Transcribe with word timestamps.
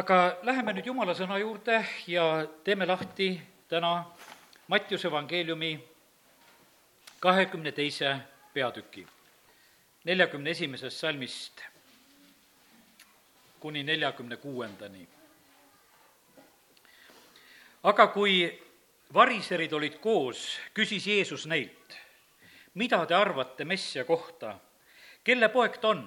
aga 0.00 0.38
läheme 0.48 0.72
nüüd 0.72 0.86
Jumala 0.88 1.12
sõna 1.12 1.36
juurde 1.36 1.82
ja 2.08 2.22
teeme 2.64 2.86
lahti 2.88 3.34
täna 3.68 4.06
Mattiuse 4.72 5.10
evangeeliumi 5.10 5.74
kahekümne 7.20 7.72
teise 7.76 8.14
peatüki, 8.54 9.04
neljakümne 10.08 10.54
esimesest 10.56 11.04
salmist 11.04 11.60
kuni 13.60 13.84
neljakümne 13.84 14.40
kuuendani. 14.40 15.04
aga 17.82 18.06
kui 18.06 18.40
variserid 19.14 19.72
olid 19.72 20.00
koos, 20.00 20.58
küsis 20.74 21.06
Jeesus 21.06 21.46
neilt, 21.46 21.96
mida 22.74 23.04
te 23.06 23.14
arvate 23.14 23.64
Messia 23.64 24.04
kohta, 24.04 24.56
kelle 25.24 25.48
poeg 25.48 25.80
ta 25.80 25.88
on? 25.88 26.04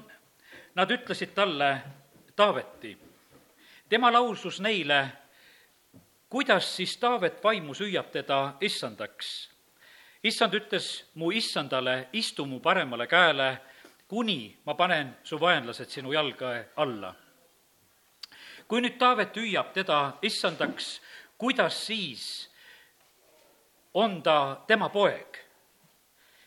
Nad 0.75 0.89
ütlesid 0.89 1.35
talle, 1.35 1.81
Taaveti. 2.35 3.12
Tema 3.89 4.13
lausus 4.13 4.59
neile, 4.59 5.09
kuidas 6.29 6.75
siis 6.75 6.97
Taavet 6.97 7.43
vaimus 7.43 7.79
hüüab 7.79 8.11
teda 8.11 8.53
issandaks. 8.61 9.49
issand 10.23 10.53
ütles 10.53 11.05
mu 11.15 11.31
issandale, 11.31 12.07
istu 12.13 12.45
mu 12.45 12.59
paremale 12.59 13.07
käele, 13.07 13.57
kuni 14.07 14.57
ma 14.65 14.73
panen 14.73 15.17
su 15.23 15.39
vaenlased 15.39 15.89
sinu 15.89 16.13
jalga 16.13 16.63
alla. 16.75 17.15
kui 18.67 18.81
nüüd 18.81 18.97
Taavet 18.97 19.35
hüüab 19.35 19.73
teda 19.73 20.17
issandaks, 20.21 21.01
kuidas 21.37 21.85
siis 21.85 22.49
on 23.93 24.23
ta 24.23 24.63
tema 24.67 24.89
poeg? 24.89 25.37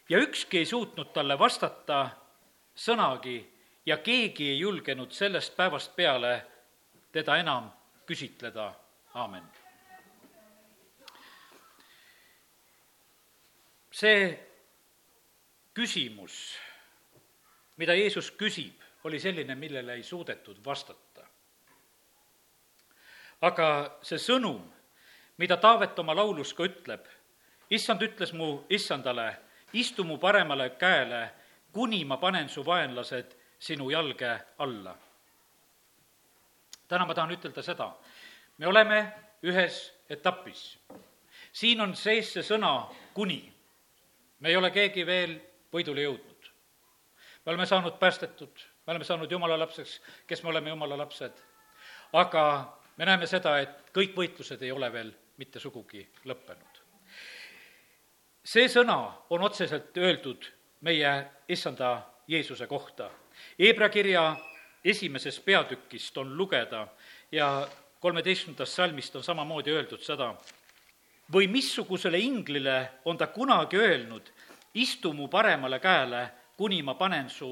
ja 0.08 0.18
ükski 0.18 0.58
ei 0.58 0.66
suutnud 0.66 1.12
talle 1.12 1.38
vastata 1.38 2.10
sõnagi 2.76 3.44
ja 3.86 3.96
keegi 3.96 4.50
ei 4.50 4.58
julgenud 4.58 5.10
sellest 5.10 5.56
päevast 5.56 5.96
peale 5.96 6.55
teda 7.16 7.38
enam 7.40 7.70
küsitleda, 8.06 8.74
aamen. 9.14 9.44
see 13.96 14.24
küsimus, 15.72 16.34
mida 17.80 17.94
Jeesus 17.96 18.28
küsib, 18.36 18.82
oli 19.08 19.20
selline, 19.20 19.54
millele 19.56 19.94
ei 19.96 20.02
suudetud 20.04 20.60
vastata. 20.64 21.24
aga 23.40 23.68
see 24.02 24.20
sõnum, 24.20 24.60
mida 25.40 25.56
Taavet 25.56 25.98
oma 25.98 26.12
laulus 26.16 26.52
ka 26.52 26.68
ütleb, 26.68 27.08
issand 27.70 28.04
ütles 28.04 28.32
mu 28.36 28.66
issandale, 28.68 29.30
istu 29.72 30.04
mu 30.04 30.18
paremale 30.18 30.70
käele, 30.76 31.30
kuni 31.72 32.04
ma 32.04 32.20
panen 32.20 32.48
su 32.48 32.64
vaenlased 32.64 33.36
sinu 33.58 33.90
jalge 33.90 34.36
alla. 34.58 35.05
Täna 36.88 37.06
ma 37.06 37.14
tahan 37.14 37.34
ütelda 37.34 37.62
seda, 37.62 37.90
me 38.58 38.66
oleme 38.66 39.00
ühes 39.42 39.92
etapis. 40.10 40.78
siin 41.52 41.80
on 41.80 41.96
sees 41.96 42.32
see 42.32 42.42
sõna 42.42 42.88
kuni. 43.14 43.52
me 44.40 44.48
ei 44.48 44.56
ole 44.56 44.70
keegi 44.70 45.06
veel 45.06 45.40
võidule 45.72 46.02
jõudnud. 46.02 46.50
me 47.44 47.52
oleme 47.52 47.66
saanud 47.66 47.98
päästetud, 47.98 48.64
me 48.86 48.90
oleme 48.90 49.04
saanud 49.04 49.30
jumala 49.30 49.58
lapseks, 49.58 50.00
kes 50.26 50.42
me 50.42 50.48
oleme 50.48 50.70
jumala 50.70 50.98
lapsed. 50.98 51.32
aga 52.12 52.78
me 52.96 53.04
näeme 53.04 53.26
seda, 53.26 53.58
et 53.58 53.92
kõik 53.92 54.14
võitlused 54.16 54.62
ei 54.62 54.72
ole 54.72 54.92
veel 54.92 55.12
mitte 55.36 55.60
sugugi 55.60 56.08
lõppenud. 56.24 56.82
see 58.44 58.68
sõna 58.68 59.12
on 59.30 59.42
otseselt 59.42 59.96
öeldud 59.96 60.52
meie 60.80 61.30
issanda 61.48 62.02
Jeesuse 62.28 62.66
kohta 62.66 63.10
Hebra 63.58 63.88
kirja 63.88 64.36
esimesest 64.90 65.44
peatükist 65.44 66.18
on 66.18 66.36
lugeda 66.36 66.86
ja 67.32 67.68
kolmeteistkümnendast 68.00 68.72
salmist 68.72 69.16
on 69.16 69.24
samamoodi 69.24 69.72
öeldud 69.74 70.02
seda, 70.02 70.34
või 71.32 71.48
missugusele 71.50 72.18
inglile 72.22 72.76
on 73.04 73.18
ta 73.18 73.26
kunagi 73.26 73.76
öelnud, 73.76 74.30
istu 74.74 75.12
mu 75.12 75.28
paremale 75.28 75.80
käele, 75.82 76.28
kuni 76.56 76.82
ma 76.82 76.94
panen 76.94 77.30
su 77.30 77.48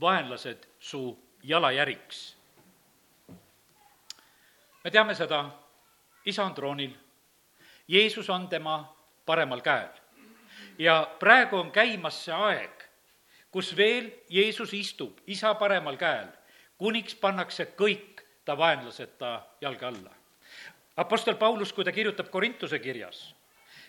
vaenlased 0.00 0.66
su 0.78 1.18
jalajäriks. 1.42 2.36
me 4.84 4.90
teame 4.90 5.14
seda, 5.14 5.50
isa 6.24 6.44
on 6.44 6.54
troonil, 6.54 6.94
Jeesus 7.88 8.30
on 8.30 8.48
tema 8.48 8.96
paremal 9.26 9.60
käel 9.60 9.88
ja 10.78 11.10
praegu 11.18 11.56
on 11.56 11.70
käimas 11.70 12.24
see 12.24 12.34
aeg, 12.34 12.84
kus 13.50 13.76
veel 13.76 14.10
Jeesus 14.30 14.72
istub 14.74 15.18
isa 15.26 15.54
paremal 15.54 15.96
käel, 16.00 16.28
kuniks 16.80 17.14
pannakse 17.20 17.68
kõik 17.76 18.24
ta 18.44 18.56
vaenlased 18.58 19.18
ta 19.20 19.34
jalge 19.60 19.86
alla. 19.86 20.14
Apostel 20.96 21.36
Paulus, 21.36 21.72
kui 21.72 21.84
ta 21.84 21.92
kirjutab 21.92 22.30
Korintuse 22.32 22.80
kirjas, 22.80 23.20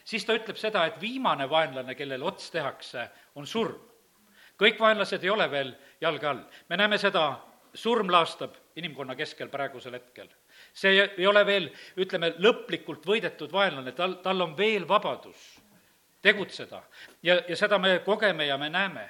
siis 0.05 0.25
ta 0.27 0.35
ütleb 0.37 0.59
seda, 0.59 0.83
et 0.87 0.99
viimane 1.01 1.47
vaenlane, 1.49 1.95
kellele 1.95 2.27
ots 2.27 2.51
tehakse, 2.51 3.07
on 3.35 3.47
surm. 3.47 3.79
kõik 4.61 4.77
vaenlased 4.79 5.23
ei 5.23 5.29
ole 5.29 5.47
veel 5.51 5.71
jalge 6.01 6.27
all. 6.27 6.43
me 6.69 6.77
näeme 6.77 6.97
seda, 6.97 7.39
surm 7.73 8.11
laastab 8.11 8.55
inimkonna 8.75 9.15
keskel 9.15 9.49
praegusel 9.49 9.93
hetkel. 9.93 10.27
see 10.73 11.07
ei 11.17 11.27
ole 11.27 11.45
veel, 11.45 11.71
ütleme, 11.97 12.35
lõplikult 12.37 13.05
võidetud 13.05 13.51
vaenlane, 13.51 13.91
tal, 13.91 14.13
tal 14.23 14.41
on 14.41 14.57
veel 14.57 14.87
vabadus 14.87 15.59
tegutseda 16.21 16.83
ja, 17.23 17.41
ja 17.47 17.55
seda 17.55 17.79
me 17.79 17.99
kogeme 18.05 18.45
ja 18.45 18.57
me 18.57 18.69
näeme 18.69 19.09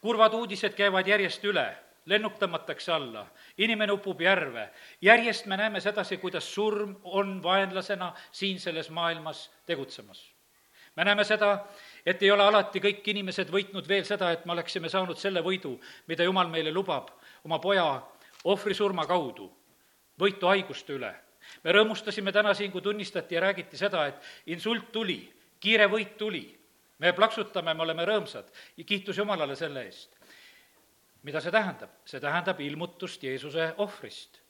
kurvad 0.00 0.34
uudised 0.38 0.76
käivad 0.78 1.06
järjest 1.06 1.44
üle, 1.44 1.66
lennuk 2.06 2.38
tõmmatakse 2.38 2.92
alla, 2.94 3.26
inimene 3.58 3.92
upub 3.92 4.20
järve. 4.20 4.70
järjest 5.02 5.46
me 5.46 5.56
näeme 5.56 5.80
sedasi, 5.80 6.16
kuidas 6.16 6.54
surm 6.54 6.96
on 7.04 7.42
vaenlasena 7.42 8.12
siin 8.32 8.60
selles 8.60 8.90
maailmas 8.90 9.50
tegutsemas. 9.66 10.32
me 10.96 11.04
näeme 11.04 11.24
seda, 11.24 11.66
et 12.06 12.22
ei 12.22 12.30
ole 12.30 12.42
alati 12.42 12.80
kõik 12.80 13.02
inimesed 13.04 13.50
võitnud 13.50 13.88
veel 13.88 14.04
seda, 14.04 14.30
et 14.30 14.46
me 14.46 14.52
oleksime 14.52 14.88
saanud 14.88 15.18
selle 15.18 15.42
võidu, 15.42 15.78
mida 16.06 16.24
Jumal 16.24 16.48
meile 16.48 16.72
lubab 16.72 17.10
oma 17.44 17.58
poja 17.58 18.02
ohvrisurma 18.44 19.06
kaudu, 19.06 19.52
võitu 20.20 20.46
haiguste 20.46 20.92
üle. 20.92 21.14
me 21.64 21.72
rõõmustasime 21.72 22.32
täna 22.32 22.54
siin, 22.54 22.72
kui 22.72 22.80
tunnistati 22.80 23.34
ja 23.34 23.40
räägiti 23.40 23.76
seda, 23.76 24.06
et 24.06 24.22
insult 24.46 24.92
tuli, 24.92 25.32
kiire 25.60 25.86
võit 25.86 26.16
tuli 26.16 26.56
me 26.98 27.12
plaksutame, 27.12 27.74
me 27.74 27.82
oleme 27.82 28.04
rõõmsad 28.08 28.48
ja 28.76 28.84
kiitus 28.84 29.18
Jumalale 29.18 29.56
selle 29.56 29.84
eest. 29.84 30.15
Mida 31.26 31.42
see 31.42 31.54
tähendab? 31.54 31.94
see 32.06 32.22
tähendab 32.22 32.60
ilmutust 32.62 33.22
Jeesuse 33.26 33.72
ohvrist. 33.82 34.40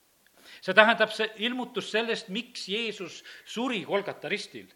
see 0.61 0.75
tähendab 0.77 1.13
see 1.15 1.31
ilmutus 1.49 1.91
sellest, 1.91 2.29
miks 2.29 2.69
Jeesus 2.69 3.23
suri 3.45 3.85
Kolgata 3.89 4.29
ristil 4.29 4.69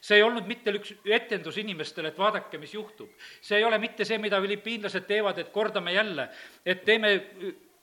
see 0.00 0.20
ei 0.20 0.22
olnud 0.22 0.46
mitte 0.48 0.72
üks 0.76 0.92
etendus 1.08 1.58
inimestele, 1.60 2.12
et 2.12 2.18
vaadake, 2.18 2.58
mis 2.62 2.74
juhtub. 2.74 3.10
see 3.40 3.58
ei 3.58 3.64
ole 3.64 3.78
mitte 3.78 4.04
see, 4.04 4.18
mida 4.18 4.40
filipiinlased 4.40 5.06
teevad, 5.08 5.38
et 5.38 5.50
kordame 5.52 5.92
jälle, 5.92 6.28
et 6.64 6.84
teeme 6.84 7.16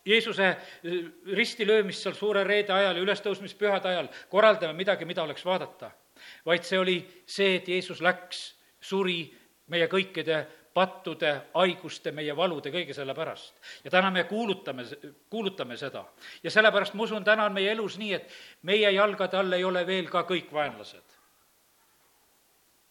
Jeesuse 0.08 0.54
ristilöömist 1.36 2.06
seal 2.06 2.16
suure 2.16 2.44
reede 2.48 2.72
ajal 2.74 2.96
ja 2.96 3.04
ülestõusmispühade 3.04 3.90
ajal, 3.92 4.08
korraldame 4.32 4.78
midagi, 4.78 5.06
mida 5.06 5.24
oleks 5.24 5.44
vaadata. 5.46 5.92
vaid 6.46 6.64
see 6.64 6.80
oli 6.80 6.96
see, 7.26 7.56
et 7.56 7.68
Jeesus 7.68 8.02
läks 8.02 8.56
suri 8.82 9.20
meie 9.68 9.88
kõikide 9.92 10.46
pattude, 10.78 11.32
haiguste, 11.56 12.12
meie 12.14 12.36
valude, 12.38 12.70
kõige 12.74 12.94
selle 12.94 13.16
pärast. 13.18 13.56
ja 13.84 13.92
täna 13.92 14.12
me 14.14 14.24
kuulutame, 14.30 14.86
kuulutame 15.30 15.78
seda. 15.78 16.06
ja 16.44 16.54
sellepärast 16.54 16.94
ma 16.94 17.08
usun, 17.08 17.24
täna 17.26 17.48
on 17.50 17.58
meie 17.58 17.72
elus 17.72 17.98
nii, 17.98 18.14
et 18.14 18.38
meie 18.62 18.92
jalgade 18.92 19.38
all 19.38 19.58
ei 19.58 19.66
ole 19.66 19.86
veel 19.88 20.10
ka 20.14 20.24
kõik 20.30 20.54
vaenlased. 20.54 21.18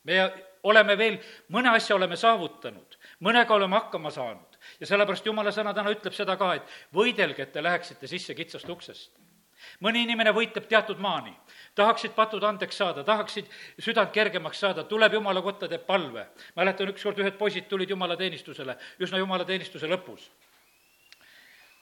me 0.05 0.19
oleme 0.67 0.99
veel, 0.99 1.21
mõne 1.55 1.71
asja 1.79 1.97
oleme 1.97 2.17
saavutanud, 2.19 2.99
mõnega 3.23 3.55
oleme 3.55 3.79
hakkama 3.79 4.11
saanud 4.11 4.59
ja 4.81 4.87
sellepärast 4.87 5.27
jumala 5.27 5.55
sõna 5.55 5.75
täna 5.75 5.95
ütleb 5.95 6.15
seda 6.15 6.37
ka, 6.37 6.55
et 6.59 6.75
võidelge, 6.95 7.47
et 7.47 7.53
te 7.53 7.63
läheksite 7.63 8.11
sisse 8.11 8.35
kitsast 8.35 8.69
uksest 8.69 9.26
mõni 9.85 10.03
inimene 10.07 10.33
võitleb 10.35 10.69
teatud 10.69 11.01
maani, 11.03 11.33
tahaksid 11.75 12.15
patud 12.17 12.45
andeks 12.45 12.77
saada, 12.77 13.05
tahaksid 13.05 13.49
südant 13.79 14.13
kergemaks 14.13 14.61
saada, 14.61 14.85
tuleb 14.85 15.19
jumala 15.19 15.43
kotta, 15.43 15.69
teeb 15.69 15.87
palve. 15.87 16.27
mäletan, 16.57 16.89
ükskord 16.95 17.19
ühed 17.19 17.37
poisid 17.39 17.69
tulid 17.69 17.91
jumalateenistusele, 17.91 18.77
üsna 19.01 19.19
jumalateenistuse 19.19 19.87
lõpus. 19.87 20.31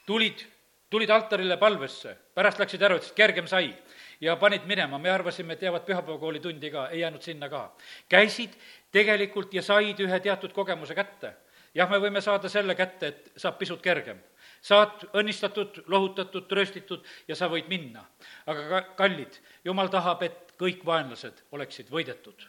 tulid, 0.05 0.45
tulid 0.89 1.09
altarile 1.09 1.57
palvesse, 1.57 2.17
pärast 2.33 2.59
läksid 2.59 2.81
ära, 2.81 2.95
ütlesid, 2.95 3.15
kergem 3.15 3.47
sai 3.47 3.73
ja 4.21 4.35
panid 4.35 4.65
minema, 4.65 4.97
me 4.97 5.09
arvasime, 5.11 5.53
et 5.53 5.61
jäävad 5.61 5.85
pühapäevakooli 5.85 6.39
tundi 6.39 6.71
ka, 6.71 6.89
ei 6.89 6.99
jäänud 6.99 7.21
sinna 7.21 7.49
ka. 7.49 7.75
käisid 8.09 8.53
tegelikult 8.91 9.53
ja 9.53 9.61
said 9.61 9.99
ühe 9.99 10.19
teatud 10.19 10.53
kogemuse 10.53 10.95
kätte. 10.95 11.33
jah, 11.73 11.89
me 11.89 11.97
võime 11.97 12.21
saada 12.21 12.49
selle 12.49 12.75
kätte, 12.75 13.07
et 13.07 13.31
saab 13.37 13.57
pisut 13.57 13.81
kergem 13.81 14.21
saad 14.65 15.05
õnnistatud, 15.13 15.83
lohutatud, 15.91 16.47
trööstitud 16.49 17.05
ja 17.27 17.37
sa 17.37 17.49
võid 17.51 17.69
minna. 17.69 18.05
aga 18.45 18.67
ka, 18.69 18.81
kallid, 19.03 19.39
jumal 19.65 19.91
tahab, 19.93 20.23
et 20.23 20.55
kõik 20.59 20.85
vaenlased 20.85 21.43
oleksid 21.51 21.91
võidetud. 21.91 22.47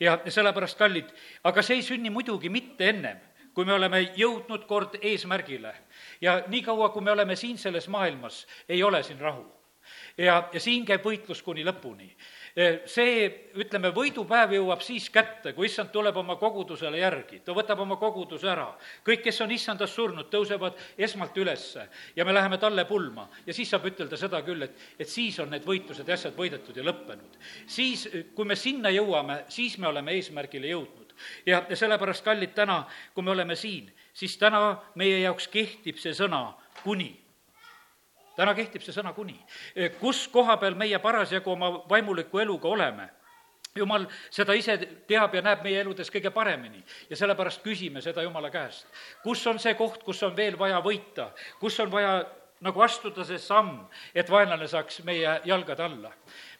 ja 0.00 0.18
sellepärast, 0.28 0.78
kallid, 0.78 1.08
aga 1.44 1.62
see 1.62 1.80
ei 1.80 1.86
sünni 1.86 2.10
muidugi 2.10 2.48
mitte 2.52 2.88
ennem, 2.88 3.18
kui 3.54 3.64
me 3.64 3.72
oleme 3.72 4.02
jõudnud 4.16 4.66
kord 4.66 4.98
eesmärgile. 5.00 5.74
ja 6.20 6.42
niikaua, 6.48 6.88
kui 6.88 7.02
me 7.02 7.10
oleme 7.10 7.36
siin 7.36 7.58
selles 7.58 7.88
maailmas, 7.88 8.46
ei 8.68 8.82
ole 8.82 9.02
siin 9.02 9.20
rahu 9.20 9.44
ja, 10.18 10.48
ja 10.52 10.60
siin 10.60 10.84
käib 10.86 11.04
võitlus 11.04 11.42
kuni 11.42 11.64
lõpuni. 11.64 12.10
See, 12.54 13.24
ütleme, 13.58 13.90
võidupäev 13.94 14.52
jõuab 14.54 14.82
siis 14.84 15.08
kätte, 15.10 15.52
kui 15.56 15.66
issand 15.66 15.90
tuleb 15.90 16.16
oma 16.20 16.36
kogudusele 16.38 17.00
järgi, 17.00 17.40
ta 17.42 17.54
võtab 17.54 17.80
oma 17.82 17.96
koguduse 17.98 18.46
ära. 18.50 18.68
kõik, 19.06 19.24
kes 19.24 19.40
on 19.42 19.50
issandas 19.50 19.94
surnud, 19.94 20.28
tõusevad 20.30 20.78
esmalt 20.98 21.36
ülesse 21.36 21.88
ja 22.16 22.24
me 22.24 22.34
läheme 22.34 22.58
talle 22.58 22.84
pulma 22.84 23.28
ja 23.46 23.54
siis 23.54 23.70
saab 23.70 23.86
ütelda 23.90 24.16
seda 24.16 24.42
küll, 24.46 24.62
et, 24.62 24.78
et 24.98 25.08
siis 25.08 25.38
on 25.40 25.50
need 25.50 25.66
võitlused 25.66 26.06
ja 26.06 26.14
asjad 26.14 26.36
võidetud 26.38 26.76
ja 26.76 26.84
lõppenud. 26.86 27.40
siis, 27.66 28.06
kui 28.34 28.44
me 28.44 28.56
sinna 28.56 28.90
jõuame, 28.94 29.44
siis 29.48 29.78
me 29.78 29.88
oleme 29.88 30.14
eesmärgile 30.14 30.70
jõudnud. 30.70 31.14
ja, 31.46 31.64
ja 31.68 31.76
sellepärast, 31.76 32.24
kallid, 32.24 32.54
täna, 32.54 32.84
kui 33.14 33.24
me 33.24 33.34
oleme 33.34 33.56
siin, 33.56 33.90
siis 34.12 34.38
täna 34.38 34.78
meie 34.94 35.18
jaoks 35.26 35.48
kehtib 35.48 35.98
see 35.98 36.14
sõna 36.14 36.54
kuni 36.84 37.23
täna 38.36 38.54
kehtib 38.54 38.82
see 38.82 38.94
sõna 38.94 39.14
kuni. 39.14 39.36
kus 40.00 40.26
koha 40.28 40.56
peal 40.56 40.74
meie 40.78 40.98
parasjagu 40.98 41.52
oma 41.52 41.70
vaimuliku 41.90 42.38
eluga 42.38 42.68
oleme? 42.68 43.08
Jumal 43.74 44.04
seda 44.30 44.54
ise 44.54 44.76
teab 45.08 45.32
ja 45.34 45.42
näeb 45.42 45.64
meie 45.66 45.80
eludes 45.82 46.10
kõige 46.14 46.30
paremini. 46.30 46.78
Ja 47.10 47.16
sellepärast 47.18 47.62
küsime 47.64 48.02
seda 48.02 48.22
Jumala 48.22 48.50
käest. 48.50 48.86
kus 49.22 49.46
on 49.46 49.58
see 49.58 49.74
koht, 49.74 50.02
kus 50.02 50.22
on 50.22 50.36
veel 50.36 50.58
vaja 50.58 50.78
võita, 50.80 51.32
kus 51.60 51.80
on 51.80 51.90
vaja 51.90 52.22
nagu 52.64 52.80
astuda 52.80 53.24
see 53.26 53.38
samm, 53.38 53.82
et 54.14 54.30
vaenlane 54.30 54.68
saaks 54.70 55.02
meie 55.04 55.40
jalgade 55.44 55.82
alla. 55.82 56.12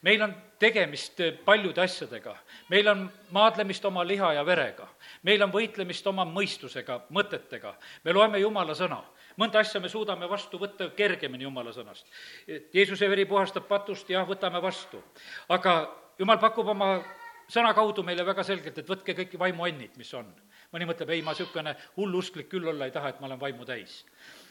meil 0.02 0.22
on 0.22 0.34
tegemist 0.58 1.20
paljude 1.44 1.80
asjadega, 1.80 2.36
meil 2.68 2.88
on 2.88 3.06
maadlemist 3.30 3.84
oma 3.84 4.04
liha 4.04 4.32
ja 4.34 4.46
verega, 4.46 4.88
meil 5.22 5.42
on 5.42 5.52
võitlemist 5.52 6.06
oma 6.06 6.24
mõistusega, 6.24 7.00
mõtetega, 7.10 7.74
me 8.04 8.12
loeme 8.12 8.38
Jumala 8.38 8.74
sõna 8.74 9.00
mõnda 9.40 9.60
asja 9.60 9.80
me 9.80 9.88
suudame 9.88 10.28
vastu 10.30 10.58
võtta 10.60 10.90
kergemini 10.96 11.44
Jumala 11.44 11.72
sõnast. 11.74 12.06
Jeesuse 12.46 13.08
veri 13.10 13.26
puhastab 13.26 13.66
patust, 13.68 14.10
jah, 14.10 14.26
võtame 14.28 14.62
vastu. 14.62 15.02
aga 15.48 15.76
Jumal 16.18 16.38
pakub 16.38 16.68
oma 16.70 17.02
sõna 17.50 17.74
kaudu 17.74 18.04
meile 18.06 18.24
väga 18.26 18.44
selgelt, 18.46 18.78
et 18.78 18.88
võtke 18.88 19.14
kõik 19.16 19.38
vaimuannid, 19.38 19.96
mis 19.98 20.12
on. 20.14 20.32
mõni 20.74 20.88
mõtleb, 20.88 21.10
ei, 21.14 21.22
ma 21.22 21.30
niisugune 21.30 21.74
hullusklik 21.96 22.48
küll 22.50 22.66
olla 22.66 22.88
ei 22.88 22.90
taha, 22.90 23.12
et 23.12 23.20
ma 23.20 23.28
olen 23.28 23.40
vaimu 23.40 23.64
täis. 23.64 24.04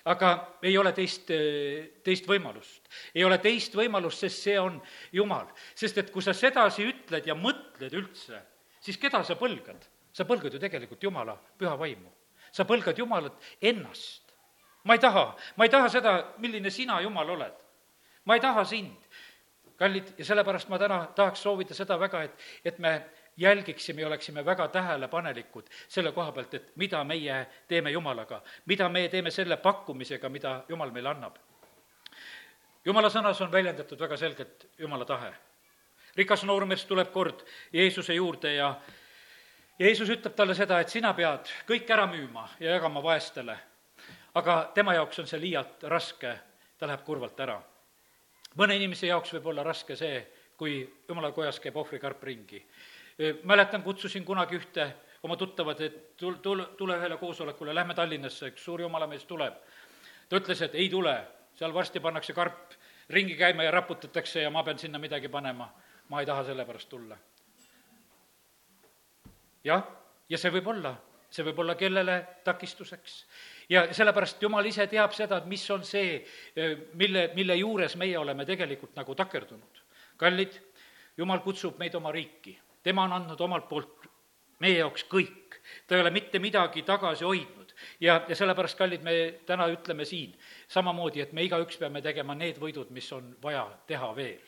aga 0.05 0.57
ei 0.61 0.77
ole 0.77 0.91
teist, 0.91 1.31
teist 2.03 2.27
võimalust. 2.27 2.89
ei 3.15 3.23
ole 3.23 3.37
teist 3.37 3.75
võimalust, 3.75 4.19
sest 4.19 4.43
see 4.43 4.59
on 4.59 4.81
Jumal. 5.11 5.47
sest 5.75 5.97
et 5.97 6.11
kui 6.11 6.21
sa 6.21 6.33
sedasi 6.33 6.87
ütled 6.87 7.27
ja 7.27 7.35
mõtled 7.35 7.93
üldse, 7.93 8.41
siis 8.79 8.97
keda 8.97 9.23
sa 9.23 9.35
põlgad? 9.35 9.89
sa 10.13 10.25
põlgad 10.25 10.53
ju 10.53 10.59
tegelikult 10.59 11.03
Jumala 11.03 11.37
püha 11.57 11.77
vaimu. 11.77 12.11
sa 12.51 12.63
põlgad 12.63 12.97
Jumalat 12.97 13.33
ennast 13.61 14.22
ma 14.83 14.93
ei 14.93 14.99
taha, 14.99 15.35
ma 15.55 15.63
ei 15.63 15.69
taha 15.69 15.89
seda, 15.89 16.13
milline 16.37 16.69
sina, 16.69 17.01
Jumal, 17.01 17.29
oled. 17.29 17.53
ma 18.25 18.35
ei 18.35 18.39
taha 18.39 18.63
sind. 18.65 18.97
kallid, 19.77 20.13
ja 20.17 20.25
sellepärast 20.25 20.69
ma 20.69 20.77
täna 20.79 21.07
tahaks 21.15 21.41
soovida 21.43 21.73
seda 21.73 21.97
väga, 21.99 22.21
et, 22.23 22.43
et 22.65 22.77
me 22.79 23.09
jälgiksime 23.37 24.01
ja 24.01 24.07
oleksime 24.07 24.45
väga 24.45 24.67
tähelepanelikud 24.67 25.65
selle 25.87 26.11
koha 26.11 26.31
pealt, 26.31 26.53
et 26.53 26.75
mida 26.75 27.03
meie 27.03 27.47
teeme 27.67 27.91
Jumalaga, 27.91 28.41
mida 28.65 28.89
me 28.89 29.07
teeme 29.09 29.31
selle 29.31 29.57
pakkumisega, 29.57 30.29
mida 30.29 30.63
Jumal 30.69 30.91
meile 30.91 31.09
annab. 31.09 31.39
Jumala 32.85 33.09
sõnas 33.09 33.41
on 33.41 33.51
väljendatud 33.51 33.99
väga 33.99 34.17
selgelt 34.17 34.67
Jumala 34.77 35.05
tahe. 35.05 35.33
rikas 36.15 36.43
noormees 36.43 36.85
tuleb 36.85 37.11
kord 37.11 37.41
Jeesuse 37.73 38.13
juurde 38.13 38.53
ja 38.53 38.75
Jeesus 39.79 40.09
ütleb 40.09 40.35
talle 40.35 40.53
seda, 40.55 40.79
et 40.79 40.89
sina 40.89 41.13
pead 41.13 41.49
kõik 41.67 41.89
ära 41.89 42.05
müüma 42.07 42.49
ja 42.59 42.75
jagama 42.75 43.03
vaestele 43.03 43.57
aga 44.33 44.71
tema 44.73 44.93
jaoks 44.93 45.19
on 45.19 45.27
see 45.27 45.39
liialt 45.41 45.83
raske, 45.91 46.33
ta 46.77 46.87
läheb 46.87 47.03
kurvalt 47.05 47.39
ära. 47.39 47.61
mõne 48.55 48.75
inimese 48.75 49.07
jaoks 49.07 49.33
võib 49.33 49.47
olla 49.49 49.63
raske 49.63 49.95
see, 49.95 50.27
kui 50.57 50.83
jumala 51.09 51.31
kojas 51.31 51.59
käib 51.59 51.77
ohvrikarp 51.77 52.23
ringi. 52.23 52.65
mäletan, 53.43 53.83
kutsusin 53.83 54.25
kunagi 54.25 54.55
ühte 54.55 54.93
oma 55.23 55.37
tuttavat, 55.37 55.81
et 55.81 56.17
tul-, 56.17 56.41
tule, 56.41 56.65
tule 56.77 56.97
ühele 56.97 57.17
koosolekule, 57.17 57.75
lähme 57.75 57.93
Tallinnasse, 57.93 58.47
üks 58.47 58.63
suur 58.63 58.81
jumalamees 58.81 59.25
tuleb. 59.25 59.53
ta 60.29 60.37
ütles, 60.37 60.61
et 60.61 60.75
ei 60.75 60.89
tule, 60.89 61.15
seal 61.55 61.73
varsti 61.73 61.99
pannakse 61.99 62.33
karp 62.33 62.73
ringi 63.09 63.35
käima 63.35 63.63
ja 63.63 63.71
raputatakse 63.71 64.41
ja 64.41 64.49
ma 64.49 64.63
pean 64.63 64.79
sinna 64.79 64.99
midagi 64.99 65.29
panema. 65.29 65.69
ma 66.09 66.19
ei 66.19 66.25
taha 66.25 66.43
selle 66.43 66.65
pärast 66.65 66.89
tulla. 66.89 67.17
jah, 69.63 69.83
ja 70.29 70.37
see 70.37 70.51
võib 70.51 70.67
olla, 70.67 70.95
see 71.33 71.45
võib 71.47 71.63
olla 71.63 71.75
kellele 71.75 72.19
takistuseks 72.45 73.15
ja 73.69 73.87
sellepärast 73.93 74.41
Jumal 74.43 74.65
ise 74.69 74.85
teab 74.91 75.15
seda, 75.15 75.39
et 75.41 75.49
mis 75.49 75.63
on 75.73 75.83
see, 75.87 76.19
mille, 76.99 77.29
mille 77.37 77.57
juures 77.57 77.95
meie 77.99 78.17
oleme 78.19 78.45
tegelikult 78.45 78.95
nagu 78.99 79.15
takerdunud. 79.15 79.81
kallid, 80.17 80.59
Jumal 81.17 81.41
kutsub 81.45 81.77
meid 81.79 81.95
oma 81.95 82.11
riiki, 82.11 82.57
tema 82.83 83.03
on 83.03 83.19
andnud 83.19 83.41
omalt 83.41 83.67
poolt 83.69 84.07
meie 84.63 84.79
jaoks 84.79 85.05
kõik, 85.09 85.59
ta 85.87 85.95
ei 85.95 86.01
ole 86.01 86.11
mitte 86.13 86.39
midagi 86.39 86.83
tagasi 86.87 87.25
hoidnud 87.25 87.73
ja, 87.99 88.21
ja 88.27 88.35
sellepärast, 88.35 88.77
kallid, 88.77 89.03
me 89.03 89.15
täna 89.47 89.67
ütleme 89.71 90.05
siin 90.05 90.33
samamoodi, 90.71 91.23
et 91.23 91.33
me 91.33 91.45
igaüks 91.47 91.79
peame 91.81 92.01
tegema 92.01 92.35
need 92.37 92.59
võidud, 92.61 92.91
mis 92.95 93.09
on 93.15 93.33
vaja 93.43 93.65
teha 93.87 94.11
veel. 94.15 94.41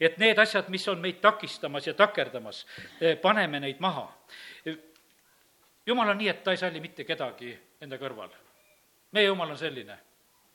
et 0.00 0.18
need 0.18 0.38
asjad, 0.38 0.68
mis 0.70 0.88
on 0.88 1.00
meid 1.02 1.18
takistamas 1.20 1.86
ja 1.86 1.94
takerdamas, 1.94 2.66
paneme 3.22 3.60
neid 3.60 3.80
maha. 3.80 4.06
Jumal 5.86 6.08
on 6.08 6.18
nii, 6.18 6.28
et 6.28 6.42
ta 6.44 6.50
ei 6.50 6.60
salli 6.60 6.80
mitte 6.80 7.04
kedagi 7.04 7.56
enda 7.80 7.98
kõrval 7.98 8.34
meie 9.16 9.26
jumal 9.26 9.50
on 9.50 9.58
selline. 9.58 9.98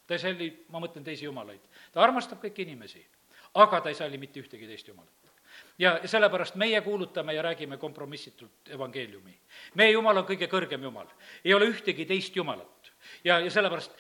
ta 0.08 0.18
ei 0.18 0.20
salli, 0.20 0.52
ma 0.70 0.80
mõtlen 0.84 1.04
teisi 1.04 1.26
jumalaid. 1.26 1.62
ta 1.92 2.04
armastab 2.04 2.42
kõiki 2.44 2.66
inimesi, 2.68 3.02
aga 3.56 3.82
ta 3.82 3.90
ei 3.90 3.96
salli 3.96 4.18
mitte 4.18 4.40
ühtegi 4.44 4.68
teist 4.68 4.88
jumalat 4.88 5.18
ja 5.80 6.00
sellepärast 6.08 6.56
meie 6.56 6.82
kuulutame 6.82 7.34
ja 7.34 7.42
räägime 7.42 7.78
kompromissitult 7.78 8.70
evangeeliumi. 8.70 9.38
meie 9.76 9.92
Jumal 9.92 10.18
on 10.18 10.26
kõige 10.26 10.48
kõrgem 10.48 10.84
Jumal, 10.84 11.08
ei 11.46 11.54
ole 11.54 11.66
ühtegi 11.72 12.06
teist 12.06 12.36
Jumalat. 12.36 12.92
ja, 13.24 13.40
ja 13.40 13.52
sellepärast, 13.52 13.92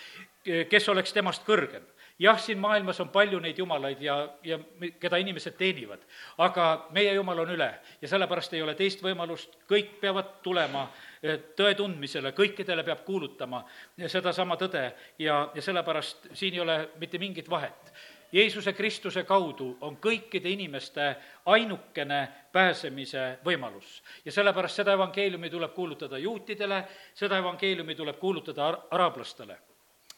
kes 0.69 0.89
oleks 0.89 1.13
temast 1.13 1.43
kõrgem 1.47 1.83
jah, 2.21 2.37
siin 2.39 2.59
maailmas 2.61 2.99
on 3.01 3.09
palju 3.09 3.39
neid 3.41 3.57
jumalaid 3.57 4.01
ja, 4.03 4.15
ja 4.45 4.59
keda 5.01 5.17
inimesed 5.21 5.57
teenivad, 5.57 6.03
aga 6.37 6.67
meie 6.93 7.13
jumal 7.17 7.41
on 7.43 7.53
üle 7.55 7.69
ja 8.01 8.11
sellepärast 8.11 8.53
ei 8.53 8.61
ole 8.61 8.75
teist 8.77 9.01
võimalust, 9.03 9.57
kõik 9.69 9.97
peavad 10.01 10.37
tulema 10.45 10.85
eh, 11.23 11.39
tõe 11.57 11.73
tundmisele, 11.79 12.35
kõikidele 12.37 12.85
peab 12.85 13.03
kuulutama 13.07 13.63
sedasama 14.05 14.57
tõde 14.61 14.85
ja, 15.19 15.43
ja 15.55 15.61
sellepärast 15.61 16.31
siin 16.37 16.59
ei 16.59 16.65
ole 16.65 16.79
mitte 17.01 17.21
mingit 17.21 17.49
vahet. 17.49 17.93
Jeesuse 18.31 18.71
Kristuse 18.73 19.25
kaudu 19.27 19.73
on 19.83 19.97
kõikide 19.99 20.47
inimeste 20.53 21.15
ainukene 21.51 22.21
pääsemise 22.51 23.39
võimalus. 23.43 24.01
ja 24.25 24.31
sellepärast 24.31 24.75
seda 24.75 24.93
evangeeliumi 24.93 25.49
tuleb 25.49 25.73
kuulutada 25.73 26.17
juutidele, 26.17 26.83
seda 27.13 27.37
evangeeliumi 27.37 27.95
tuleb 27.95 28.19
kuulutada 28.19 28.67
ar-, 28.67 28.79
araablastele. 28.91 29.57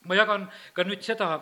ma 0.05 0.15
jagan 0.15 0.51
ka 0.73 0.83
nüüd 0.83 1.01
seda 1.01 1.39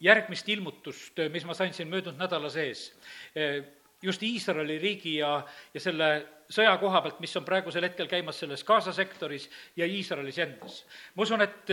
järgmist 0.00 0.48
ilmutust, 0.48 1.18
eh, 1.18 1.30
mis 1.30 1.44
ma 1.44 1.54
sain 1.54 1.74
siin 1.74 1.88
möödunud 1.88 2.20
nädala 2.20 2.50
sees, 2.50 2.92
eh, 3.34 3.64
just 4.02 4.22
Iisraeli 4.22 4.78
riigi 4.78 5.16
ja, 5.16 5.44
ja 5.74 5.80
selle 5.80 6.08
sõja 6.52 6.74
koha 6.80 7.00
pealt, 7.00 7.20
mis 7.20 7.36
on 7.36 7.44
praegusel 7.44 7.86
hetkel 7.88 8.08
käimas 8.08 8.38
selles 8.40 8.64
Gaza 8.64 8.92
sektoris 8.92 9.48
ja 9.76 9.86
Iisraelis 9.86 10.38
endas. 10.38 10.84
ma 11.14 11.22
usun, 11.22 11.42
et 11.42 11.70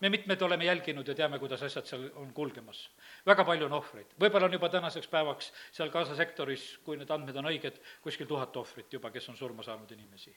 me 0.00 0.08
mitmed 0.08 0.42
oleme 0.42 0.64
jälginud 0.64 1.08
ja 1.08 1.14
teame, 1.14 1.38
kuidas 1.38 1.62
asjad 1.62 1.86
seal 1.86 2.06
on 2.14 2.32
kulgemas. 2.32 2.90
väga 3.26 3.44
palju 3.44 3.66
on 3.66 3.72
ohvreid, 3.72 4.16
võib-olla 4.20 4.48
on 4.48 4.52
juba 4.52 4.68
tänaseks 4.68 5.08
päevaks 5.08 5.52
seal 5.72 5.90
Gaza 5.90 6.16
sektoris, 6.16 6.78
kui 6.84 6.96
need 6.96 7.10
andmed 7.10 7.36
on 7.36 7.50
õiged, 7.52 7.80
kuskil 8.02 8.26
tuhat 8.26 8.56
ohvrit 8.56 8.92
juba, 8.92 9.10
kes 9.10 9.28
on 9.28 9.36
surma 9.36 9.62
saanud 9.62 9.90
inimesi 9.90 10.34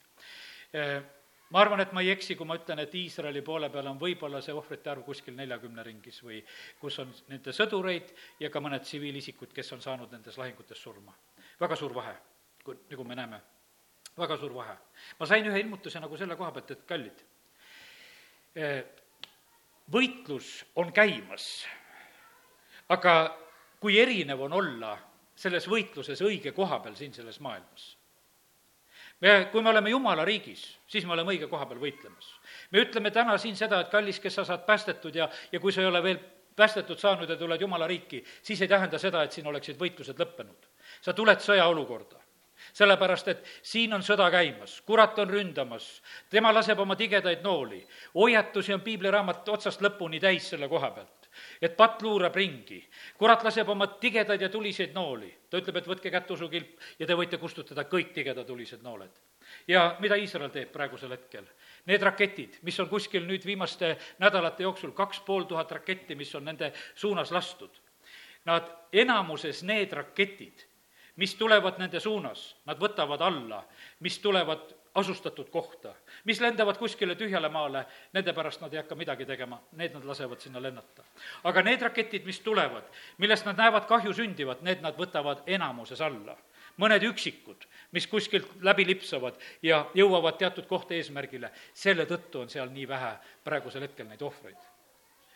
ma 1.50 1.62
arvan, 1.62 1.80
et 1.80 1.94
ma 1.96 2.04
ei 2.04 2.12
eksi, 2.12 2.36
kui 2.36 2.48
ma 2.48 2.58
ütlen, 2.60 2.82
et 2.84 2.96
Iisraeli 2.96 3.42
poole 3.46 3.70
peal 3.72 3.88
on 3.88 4.00
võib-olla 4.00 4.42
see 4.44 4.56
ohvrite 4.56 4.92
arv 4.92 5.06
kuskil 5.08 5.36
neljakümne 5.38 5.84
ringis 5.86 6.20
või 6.24 6.42
kus 6.82 7.00
on 7.04 7.14
nende 7.32 7.54
sõdureid 7.56 8.12
ja 8.44 8.52
ka 8.52 8.62
mõned 8.64 8.84
tsiviilisikud, 8.84 9.54
kes 9.56 9.72
on 9.78 9.84
saanud 9.84 10.12
nendes 10.12 10.38
lahingutes 10.38 10.82
surma. 10.84 11.16
väga 11.60 11.76
suur 11.76 11.94
vahe, 11.94 12.14
kui, 12.64 12.76
nagu 12.92 13.04
me 13.04 13.16
näeme, 13.16 13.42
väga 14.18 14.38
suur 14.38 14.54
vahe. 14.54 14.78
ma 15.20 15.26
sain 15.26 15.46
ühe 15.46 15.60
ilmutuse 15.60 16.00
nagu 16.00 16.18
selle 16.18 16.36
koha 16.36 16.52
pealt, 16.52 16.72
et 16.72 16.86
kallid, 16.86 17.24
eh, 18.56 18.84
võitlus 19.92 20.66
on 20.76 20.92
käimas, 20.92 21.66
aga 22.90 23.38
kui 23.80 24.00
erinev 24.00 24.42
on 24.42 24.54
olla 24.54 24.98
selles 25.36 25.68
võitluses 25.70 26.22
õige 26.22 26.52
koha 26.52 26.80
peal 26.80 26.96
siin 26.96 27.14
selles 27.14 27.40
maailmas 27.40 27.97
me, 29.22 29.48
kui 29.52 29.62
me 29.62 29.70
oleme 29.70 29.90
Jumala 29.90 30.26
riigis, 30.26 30.64
siis 30.88 31.06
me 31.06 31.14
oleme 31.14 31.34
õige 31.34 31.50
koha 31.50 31.66
peal 31.66 31.80
võitlemas. 31.82 32.32
me 32.72 32.84
ütleme 32.86 33.12
täna 33.12 33.38
siin 33.38 33.56
seda, 33.56 33.82
et 33.82 33.90
kallis, 33.90 34.20
kes 34.20 34.36
sa 34.36 34.46
saad 34.46 34.66
päästetud 34.66 35.16
ja, 35.16 35.30
ja 35.52 35.60
kui 35.60 35.72
sa 35.72 35.82
ei 35.82 35.88
ole 35.88 36.04
veel 36.04 36.20
päästetud 36.56 36.98
saanud 37.00 37.30
ja 37.30 37.36
tuled 37.36 37.62
Jumala 37.62 37.88
riiki, 37.88 38.24
siis 38.42 38.62
ei 38.62 38.68
tähenda 38.68 38.98
seda, 39.00 39.24
et 39.24 39.32
siin 39.32 39.48
oleksid 39.48 39.78
võitlused 39.80 40.20
lõppenud. 40.20 40.72
sa 41.02 41.14
tuled 41.14 41.40
sõjaolukorda 41.40 42.28
sellepärast, 42.74 43.28
et 43.28 43.46
siin 43.62 43.94
on 43.94 44.04
sõda 44.04 44.30
käimas, 44.32 44.82
kurat 44.86 45.20
on 45.20 45.30
ründamas, 45.30 46.02
tema 46.30 46.54
laseb 46.54 46.80
oma 46.80 46.96
tigedaid 46.96 47.44
nooli. 47.44 47.88
hoiatusi 48.16 48.74
on 48.74 48.82
piibliraamat 48.82 49.50
otsast 49.50 49.82
lõpuni 49.82 50.20
täis 50.20 50.50
selle 50.50 50.68
koha 50.68 50.92
pealt. 50.92 51.17
Et 51.62 51.76
patt 51.78 52.02
luurab 52.02 52.36
ringi. 52.36 52.80
kurat 53.18 53.44
laseb 53.44 53.70
oma 53.70 53.88
tigedaid 53.88 54.42
ja 54.42 54.50
tuliseid 54.50 54.94
nooli. 54.94 55.34
ta 55.50 55.58
ütleb, 55.58 55.78
et 55.78 55.88
võtke 55.88 56.12
kätte 56.12 56.34
usukilp 56.34 56.80
ja 57.00 57.08
te 57.08 57.16
võite 57.16 57.38
kustutada 57.38 57.84
kõik 57.84 58.14
tigedad 58.14 58.46
tulised 58.48 58.82
nooled. 58.84 59.12
ja 59.68 59.98
mida 60.00 60.16
Iisrael 60.16 60.52
teeb 60.52 60.72
praegusel 60.72 61.12
hetkel? 61.12 61.46
Need 61.86 62.02
raketid, 62.02 62.60
mis 62.62 62.80
on 62.80 62.90
kuskil 62.90 63.26
nüüd 63.26 63.46
viimaste 63.46 63.98
nädalate 64.20 64.64
jooksul, 64.64 64.92
kaks 64.92 65.20
pool 65.20 65.44
tuhat 65.44 65.72
raketti, 65.72 66.16
mis 66.16 66.36
on 66.36 66.46
nende 66.46 66.74
suunas 66.96 67.32
lastud, 67.32 67.72
nad, 68.46 68.68
enamuses 68.92 69.64
need 69.64 69.94
raketid, 69.94 70.66
mis 71.18 71.36
tulevad 71.36 71.80
nende 71.82 72.00
suunas, 72.00 72.56
nad 72.66 72.80
võtavad 72.80 73.22
alla, 73.26 73.64
mis 74.06 74.20
tulevad 74.20 74.77
asustatud 74.98 75.50
kohta, 75.50 75.94
mis 76.26 76.42
lendavad 76.42 76.78
kuskile 76.78 77.16
tühjale 77.16 77.50
maale, 77.54 77.84
nende 78.14 78.34
pärast 78.34 78.62
nad 78.62 78.74
ei 78.74 78.82
hakka 78.82 78.96
midagi 78.98 79.26
tegema, 79.30 79.60
need 79.78 79.94
nad 79.94 80.06
lasevad 80.06 80.42
sinna 80.42 80.62
lennata. 80.62 81.04
aga 81.44 81.62
need 81.62 81.82
raketid, 81.82 82.26
mis 82.26 82.40
tulevad, 82.40 82.84
millest 83.18 83.46
nad 83.46 83.58
näevad 83.58 83.86
kahju 83.86 84.14
sündivat, 84.14 84.62
need 84.66 84.82
nad 84.82 84.98
võtavad 84.98 85.44
enamuses 85.46 86.02
alla. 86.02 86.38
mõned 86.78 87.04
üksikud, 87.04 87.66
mis 87.92 88.08
kuskilt 88.08 88.48
läbi 88.62 88.86
lipsavad 88.86 89.34
ja 89.62 89.86
jõuavad 89.94 90.38
teatud 90.38 90.66
kohta 90.70 90.94
eesmärgile, 90.94 91.50
selle 91.74 92.06
tõttu 92.06 92.42
on 92.42 92.50
seal 92.50 92.70
nii 92.70 92.88
vähe 92.88 93.14
praegusel 93.44 93.82
hetkel 93.82 94.08
neid 94.08 94.22
ohvreid 94.22 94.58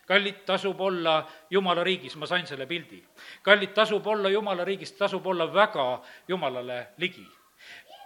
kallid, 0.06 0.42
tasub 0.46 0.82
olla 0.82 1.28
Jumala 1.50 1.84
riigis, 1.84 2.16
ma 2.16 2.26
sain 2.26 2.48
selle 2.48 2.66
pildi. 2.66 3.04
kallid, 3.42 3.74
tasub 3.74 4.08
olla 4.08 4.30
Jumala 4.30 4.66
riigis, 4.66 4.92
tasub 4.92 5.26
olla 5.28 5.54
väga 5.54 6.02
Jumalale 6.28 6.88
ligi 6.98 7.26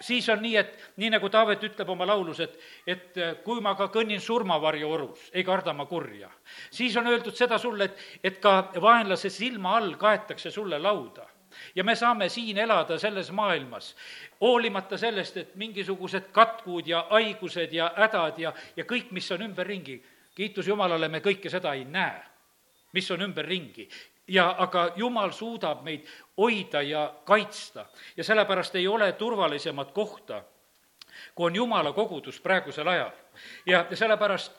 siis 0.02 0.30
on 0.30 0.42
nii, 0.42 0.56
et 0.58 0.74
nii 0.98 1.10
nagu 1.14 1.30
Taavet 1.30 1.64
ütleb 1.64 1.90
oma 1.90 2.08
laulus, 2.08 2.40
et, 2.44 2.58
et 2.88 3.18
äh, 3.18 3.36
kui 3.44 3.62
ma 3.62 3.76
ka 3.76 3.88
kõnnin 3.94 4.22
surmavarju 4.22 4.90
orus, 4.90 5.30
ei 5.34 5.44
karda 5.44 5.74
ma 5.74 5.86
kurja. 5.86 6.30
siis 6.72 6.96
on 6.98 7.08
öeldud 7.08 7.36
seda 7.36 7.58
sulle, 7.58 7.86
et, 7.86 8.04
et 8.24 8.40
ka 8.42 8.72
vaenlase 8.82 9.30
silma 9.30 9.78
all 9.78 9.96
kaetakse 9.96 10.52
sulle 10.52 10.80
lauda. 10.80 11.28
Ja 11.76 11.84
me 11.84 11.96
saame 11.96 12.28
siin 12.30 12.58
elada 12.58 12.98
selles 13.00 13.32
maailmas, 13.32 13.94
hoolimata 14.42 14.98
sellest, 14.98 15.38
et 15.38 15.56
mingisugused 15.56 16.28
katkud 16.36 16.88
ja 16.88 17.06
haigused 17.10 17.72
ja 17.74 17.94
hädad 17.96 18.40
ja, 18.40 18.52
ja 18.76 18.84
kõik, 18.84 19.14
mis 19.16 19.32
on 19.32 19.46
ümberringi, 19.48 20.02
kiitus 20.36 20.68
Jumalale, 20.68 21.08
me 21.08 21.24
kõike 21.24 21.50
seda 21.50 21.72
ei 21.74 21.86
näe, 21.88 22.20
mis 22.92 23.08
on 23.12 23.24
ümberringi 23.24 23.88
ja 24.28 24.56
aga 24.58 24.92
Jumal 24.96 25.32
suudab 25.32 25.84
meid 25.84 26.08
hoida 26.38 26.82
ja 26.82 27.14
kaitsta 27.26 27.86
ja 28.18 28.24
sellepärast 28.24 28.76
ei 28.76 28.88
ole 28.88 29.12
turvalisemat 29.12 29.92
kohta, 29.92 30.44
kui 31.36 31.46
on 31.46 31.56
Jumala 31.56 31.94
kogudus 31.94 32.42
praegusel 32.42 32.88
ajal. 32.88 33.12
ja, 33.66 33.86
sellepärast 33.94 34.52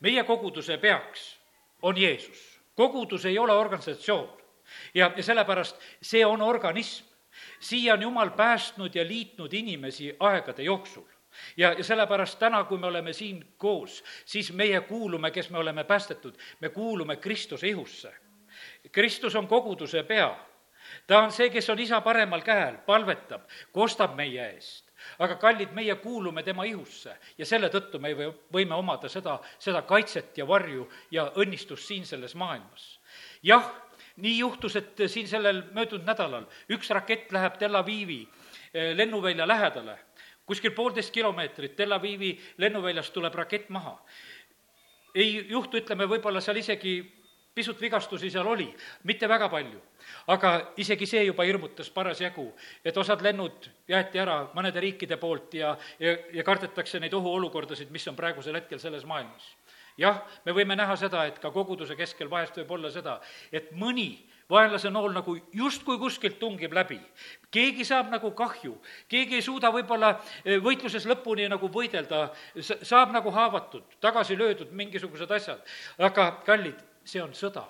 meie 0.00 0.24
koguduse 0.24 0.78
peaks 0.78 1.38
on 1.82 1.98
Jeesus. 1.98 2.60
kogudus 2.74 3.24
ei 3.24 3.38
ole 3.38 3.52
organisatsioon 3.52 4.36
ja, 4.94 5.12
ja 5.16 5.22
sellepärast 5.22 5.76
see 6.02 6.26
on 6.26 6.42
organism. 6.42 7.06
siia 7.60 7.94
on 7.94 8.02
Jumal 8.02 8.30
päästnud 8.30 8.94
ja 8.94 9.06
liitnud 9.06 9.52
inimesi 9.52 10.16
aegade 10.20 10.62
jooksul 10.62 11.04
ja, 11.56 11.72
ja 11.72 11.84
sellepärast 11.84 12.38
täna, 12.38 12.64
kui 12.64 12.78
me 12.78 12.86
oleme 12.86 13.12
siin 13.12 13.54
koos, 13.58 14.04
siis 14.24 14.52
meie 14.52 14.80
kuulume, 14.80 15.30
kes 15.30 15.50
me 15.50 15.58
oleme 15.58 15.84
päästetud, 15.84 16.34
me 16.60 16.68
kuulume 16.68 17.16
Kristuse 17.16 17.68
ihusse 17.68 18.23
Kristus 18.92 19.34
on 19.34 19.48
koguduse 19.48 20.02
pea. 20.02 20.36
ta 21.06 21.18
on 21.18 21.32
see, 21.32 21.50
kes 21.50 21.70
on 21.70 21.78
isa 21.78 22.00
paremal 22.00 22.42
käel, 22.44 22.76
palvetab, 22.86 23.46
kostab 23.72 24.16
meie 24.16 24.50
eest. 24.54 24.90
aga 25.18 25.36
kallid, 25.36 25.72
meie 25.72 25.94
kuulume 25.94 26.42
tema 26.42 26.64
ihusse 26.64 27.16
ja 27.38 27.46
selle 27.46 27.68
tõttu 27.68 27.98
me 28.00 28.14
võime 28.52 28.74
omada 28.74 29.08
seda, 29.08 29.38
seda 29.58 29.82
kaitset 29.82 30.38
ja 30.38 30.46
varju 30.48 30.88
ja 31.10 31.26
õnnistust 31.36 31.88
siin 31.88 32.06
selles 32.06 32.34
maailmas. 32.34 33.00
jah, 33.42 33.72
nii 34.16 34.38
juhtus, 34.38 34.76
et 34.76 35.02
siin 35.06 35.28
sellel 35.28 35.62
möödunud 35.74 36.06
nädalal 36.06 36.46
üks 36.70 36.90
rakett 36.90 37.32
läheb 37.32 37.58
Tel 37.58 37.74
Avivi 37.74 38.22
eh, 38.72 38.94
lennuvälja 38.96 39.48
lähedale, 39.48 39.98
kuskil 40.46 40.70
poolteist 40.70 41.12
kilomeetrit 41.12 41.76
Tel 41.76 41.92
Avivi 41.92 42.36
lennuväljast 42.58 43.12
tuleb 43.12 43.34
rakett 43.34 43.68
maha. 43.68 43.98
ei 45.14 45.46
juhtu, 45.48 45.78
ütleme, 45.78 46.08
võib-olla 46.10 46.40
seal 46.40 46.56
isegi 46.56 46.98
pisut 47.54 47.80
vigastusi 47.80 48.30
seal 48.30 48.46
oli, 48.46 48.66
mitte 49.04 49.28
väga 49.28 49.48
palju. 49.48 49.80
aga 50.26 50.72
isegi 50.76 51.06
see 51.06 51.24
juba 51.24 51.44
hirmutas 51.44 51.90
parasjagu, 51.90 52.46
et 52.84 52.96
osad 52.96 53.22
lennud 53.22 53.68
jäeti 53.88 54.18
ära 54.18 54.48
mõnede 54.54 54.80
riikide 54.80 55.16
poolt 55.16 55.54
ja, 55.54 55.76
ja, 55.98 56.16
ja 56.32 56.44
kardetakse 56.44 57.00
neid 57.00 57.14
ohuolukordasid, 57.14 57.90
mis 57.90 58.08
on 58.08 58.16
praegusel 58.16 58.54
hetkel 58.54 58.78
selles 58.78 59.04
maailmas. 59.04 59.54
jah, 59.98 60.22
me 60.44 60.52
võime 60.52 60.76
näha 60.76 60.96
seda, 60.96 61.24
et 61.26 61.38
ka 61.38 61.50
koguduse 61.50 61.96
keskel 61.96 62.30
vahest 62.30 62.56
võib 62.58 62.78
olla 62.78 62.90
seda, 62.90 63.20
et 63.52 63.70
mõni 63.72 64.24
vaenlase 64.50 64.90
nool 64.90 65.12
nagu 65.14 65.36
justkui 65.52 65.98
kuskilt 65.98 66.38
tungib 66.38 66.72
läbi. 66.72 67.00
keegi 67.50 67.84
saab 67.84 68.10
nagu 68.10 68.30
kahju, 68.30 68.76
keegi 69.08 69.38
ei 69.38 69.42
suuda 69.42 69.70
võib-olla 69.72 70.10
eh, 70.44 70.58
võitluses 70.60 71.06
lõpuni 71.06 71.48
nagu 71.48 71.68
võidelda, 71.68 72.28
saab 72.82 73.12
nagu 73.12 73.30
haavatud, 73.30 73.84
tagasi 74.00 74.36
löödud 74.36 74.72
mingisugused 74.72 75.30
asjad, 75.30 75.62
aga 75.98 76.30
kallid, 76.44 76.82
see 77.04 77.22
on 77.22 77.34
sõda. 77.34 77.64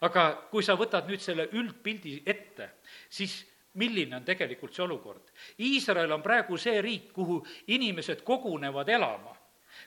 aga 0.00 0.48
kui 0.50 0.62
sa 0.64 0.76
võtad 0.80 1.08
nüüd 1.08 1.20
selle 1.20 1.48
üldpildi 1.52 2.22
ette, 2.26 2.70
siis 3.08 3.44
milline 3.74 4.16
on 4.16 4.24
tegelikult 4.24 4.74
see 4.74 4.84
olukord? 4.84 5.32
Iisrael 5.58 6.12
on 6.12 6.22
praegu 6.22 6.56
see 6.56 6.80
riik, 6.82 7.12
kuhu 7.12 7.42
inimesed 7.66 8.24
kogunevad 8.24 8.88
elama 8.88 9.36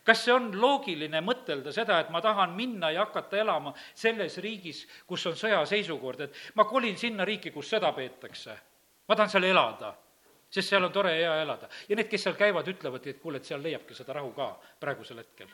kas 0.03 0.23
see 0.25 0.33
on 0.33 0.51
loogiline 0.59 1.21
mõtelda 1.21 1.73
seda, 1.75 1.99
et 2.01 2.11
ma 2.13 2.21
tahan 2.23 2.55
minna 2.57 2.91
ja 2.93 3.05
hakata 3.05 3.39
elama 3.39 3.73
selles 3.93 4.37
riigis, 4.43 4.83
kus 5.07 5.25
on 5.29 5.35
sõjaseisukord, 5.39 6.25
et 6.25 6.39
ma 6.55 6.65
kolin 6.69 6.97
sinna 6.97 7.25
riiki, 7.27 7.51
kus 7.51 7.69
sõda 7.75 7.93
peetakse? 7.95 8.57
ma 9.07 9.17
tahan 9.19 9.29
seal 9.29 9.43
elada, 9.49 9.91
sest 10.49 10.71
seal 10.71 10.87
on 10.87 10.93
tore 10.95 11.11
ja 11.17 11.33
hea 11.33 11.43
elada. 11.43 11.69
ja 11.89 11.99
need, 11.99 12.07
kes 12.09 12.23
seal 12.23 12.39
käivad, 12.39 12.67
ütlevadki, 12.71 13.15
et 13.15 13.21
kuule, 13.21 13.41
et 13.41 13.49
seal 13.49 13.61
leiabki 13.63 13.95
seda 13.97 14.15
rahu 14.19 14.31
ka 14.35 14.53
praegusel 14.79 15.19
hetkel. 15.19 15.51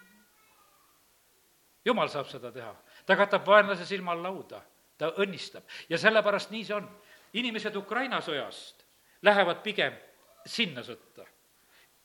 Jumal 1.86 2.10
saab 2.10 2.28
seda 2.28 2.52
teha 2.52 2.76
ta 3.10 3.16
katab 3.16 3.48
vaenlase 3.48 3.86
silma 3.90 4.14
all 4.14 4.22
lauda, 4.22 4.62
ta 4.98 5.10
õnnistab 5.18 5.66
ja 5.90 5.98
sellepärast 5.98 6.52
nii 6.54 6.66
see 6.68 6.76
on. 6.78 6.88
inimesed 7.34 7.76
Ukraina 7.76 8.22
sõjast 8.22 8.86
lähevad 9.22 9.64
pigem 9.66 9.94
sinna 10.46 10.84
sõtta. 10.86 11.26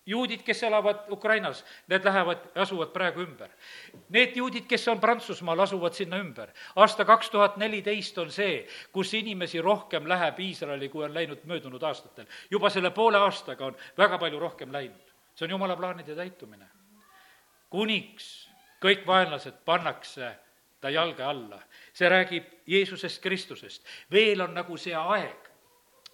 juudid, 0.06 0.42
kes 0.44 0.62
elavad 0.62 1.10
Ukrainas, 1.12 1.64
need 1.88 2.04
lähevad, 2.04 2.38
asuvad 2.60 2.90
praegu 2.92 3.22
ümber. 3.24 3.48
Need 4.08 4.36
juudid, 4.36 4.66
kes 4.68 4.88
on 4.88 5.00
Prantsusmaal, 5.00 5.60
asuvad 5.60 5.92
sinna 5.92 6.16
ümber. 6.20 6.52
aasta 6.76 7.04
kaks 7.04 7.30
tuhat 7.30 7.56
neliteist 7.56 8.18
on 8.18 8.30
see, 8.30 8.66
kus 8.92 9.14
inimesi 9.14 9.60
rohkem 9.60 10.08
läheb 10.08 10.40
Iisraeli, 10.40 10.88
kui 10.88 11.04
on 11.04 11.14
läinud 11.14 11.44
möödunud 11.44 11.82
aastatel. 11.82 12.26
juba 12.50 12.70
selle 12.70 12.90
poole 12.90 13.18
aastaga 13.18 13.66
on 13.66 13.76
väga 13.98 14.18
palju 14.18 14.40
rohkem 14.40 14.72
läinud. 14.72 15.12
see 15.34 15.44
on 15.44 15.50
jumala 15.50 15.76
plaanide 15.76 16.14
täitumine. 16.14 16.68
kuniks 17.70 18.43
kõik 18.84 19.06
vaenlased 19.06 19.62
pannakse 19.64 20.34
ta 20.84 20.90
jalge 20.92 21.24
alla. 21.24 21.62
see 21.92 22.08
räägib 22.08 22.44
Jeesusest 22.66 23.22
Kristusest. 23.22 23.82
veel 24.10 24.40
on 24.40 24.54
nagu 24.54 24.76
see 24.76 24.94
aeg, 24.94 25.48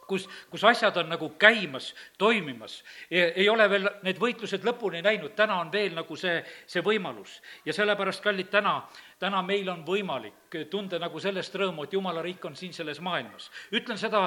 kus, 0.07 0.29
kus 0.51 0.65
asjad 0.65 0.97
on 1.03 1.09
nagu 1.11 1.29
käimas, 1.39 1.95
toimimas. 2.19 2.85
ei 3.11 3.49
ole 3.49 3.67
veel 3.71 3.89
need 4.07 4.19
võitlused 4.23 4.65
lõpuni 4.67 5.03
läinud, 5.03 5.35
täna 5.39 5.59
on 5.61 5.73
veel 5.73 5.95
nagu 5.99 6.17
see, 6.17 6.39
see 6.67 6.83
võimalus. 6.87 7.41
ja 7.65 7.75
sellepärast, 7.75 8.23
kallid, 8.23 8.51
täna, 8.53 8.77
täna 9.19 9.43
meil 9.43 9.69
on 9.75 9.85
võimalik 9.87 10.59
tunda 10.71 10.99
nagu 11.03 11.21
sellest 11.21 11.55
rõõmu, 11.55 11.87
et 11.87 11.99
jumala 11.99 12.23
riik 12.23 12.45
on 12.45 12.57
siin 12.57 12.75
selles 12.77 13.01
maailmas. 13.01 13.51
ütlen 13.75 13.99
seda 13.99 14.27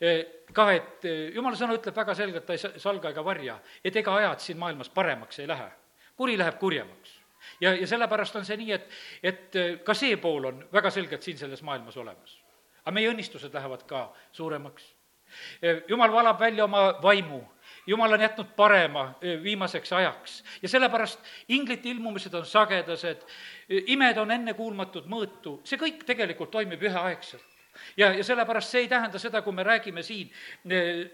eh, 0.00 0.24
ka, 0.52 0.70
et 0.72 1.04
eh, 1.04 1.24
jumala 1.36 1.56
sõna 1.56 1.76
ütleb 1.76 1.96
väga 1.96 2.14
selgelt, 2.14 2.48
ta 2.48 2.56
ei 2.56 2.80
salga 2.80 3.12
ega 3.12 3.24
varja, 3.24 3.60
et 3.84 3.96
ega 3.96 4.16
ajad 4.22 4.40
siin 4.40 4.58
maailmas 4.58 4.88
paremaks 4.88 5.44
ei 5.44 5.48
lähe. 5.52 5.68
kuri 6.16 6.38
läheb 6.38 6.58
kurjemaks 6.58 7.11
ja, 7.60 7.74
ja 7.74 7.86
sellepärast 7.86 8.36
on 8.36 8.46
see 8.48 8.56
nii, 8.60 8.72
et, 8.72 8.88
et 9.22 9.58
äh, 9.58 9.70
ka 9.84 9.94
see 9.94 10.16
pool 10.20 10.50
on 10.50 10.64
väga 10.72 10.90
selgelt 10.90 11.22
siin 11.22 11.38
selles 11.38 11.62
maailmas 11.62 11.96
olemas. 11.96 12.38
aga 12.82 12.94
meie 12.94 13.10
õnnistused 13.12 13.54
lähevad 13.54 13.84
ka 13.86 14.08
suuremaks. 14.32 14.88
Äh, 15.64 15.82
jumal 15.88 16.12
valab 16.12 16.40
välja 16.40 16.64
oma 16.64 16.88
vaimu, 17.02 17.40
jumal 17.86 18.12
on 18.12 18.20
jätnud 18.20 18.56
parema 18.56 19.04
äh, 19.14 19.38
viimaseks 19.42 19.92
ajaks 19.92 20.42
ja 20.62 20.68
sellepärast 20.68 21.20
inglite 21.48 21.88
ilmumised 21.88 22.34
on 22.34 22.46
sagedased, 22.46 23.24
imed 23.68 24.18
on 24.18 24.30
ennekuulmatud 24.30 25.08
mõõtu, 25.08 25.60
see 25.64 25.80
kõik 25.80 26.04
tegelikult 26.06 26.50
toimib 26.50 26.82
üheaegselt 26.82 27.51
ja, 27.96 28.12
ja 28.12 28.24
sellepärast 28.24 28.72
see 28.72 28.84
ei 28.84 28.88
tähenda 28.88 29.18
seda, 29.18 29.42
kui 29.42 29.54
me 29.54 29.64
räägime 29.66 30.02
siin 30.02 30.30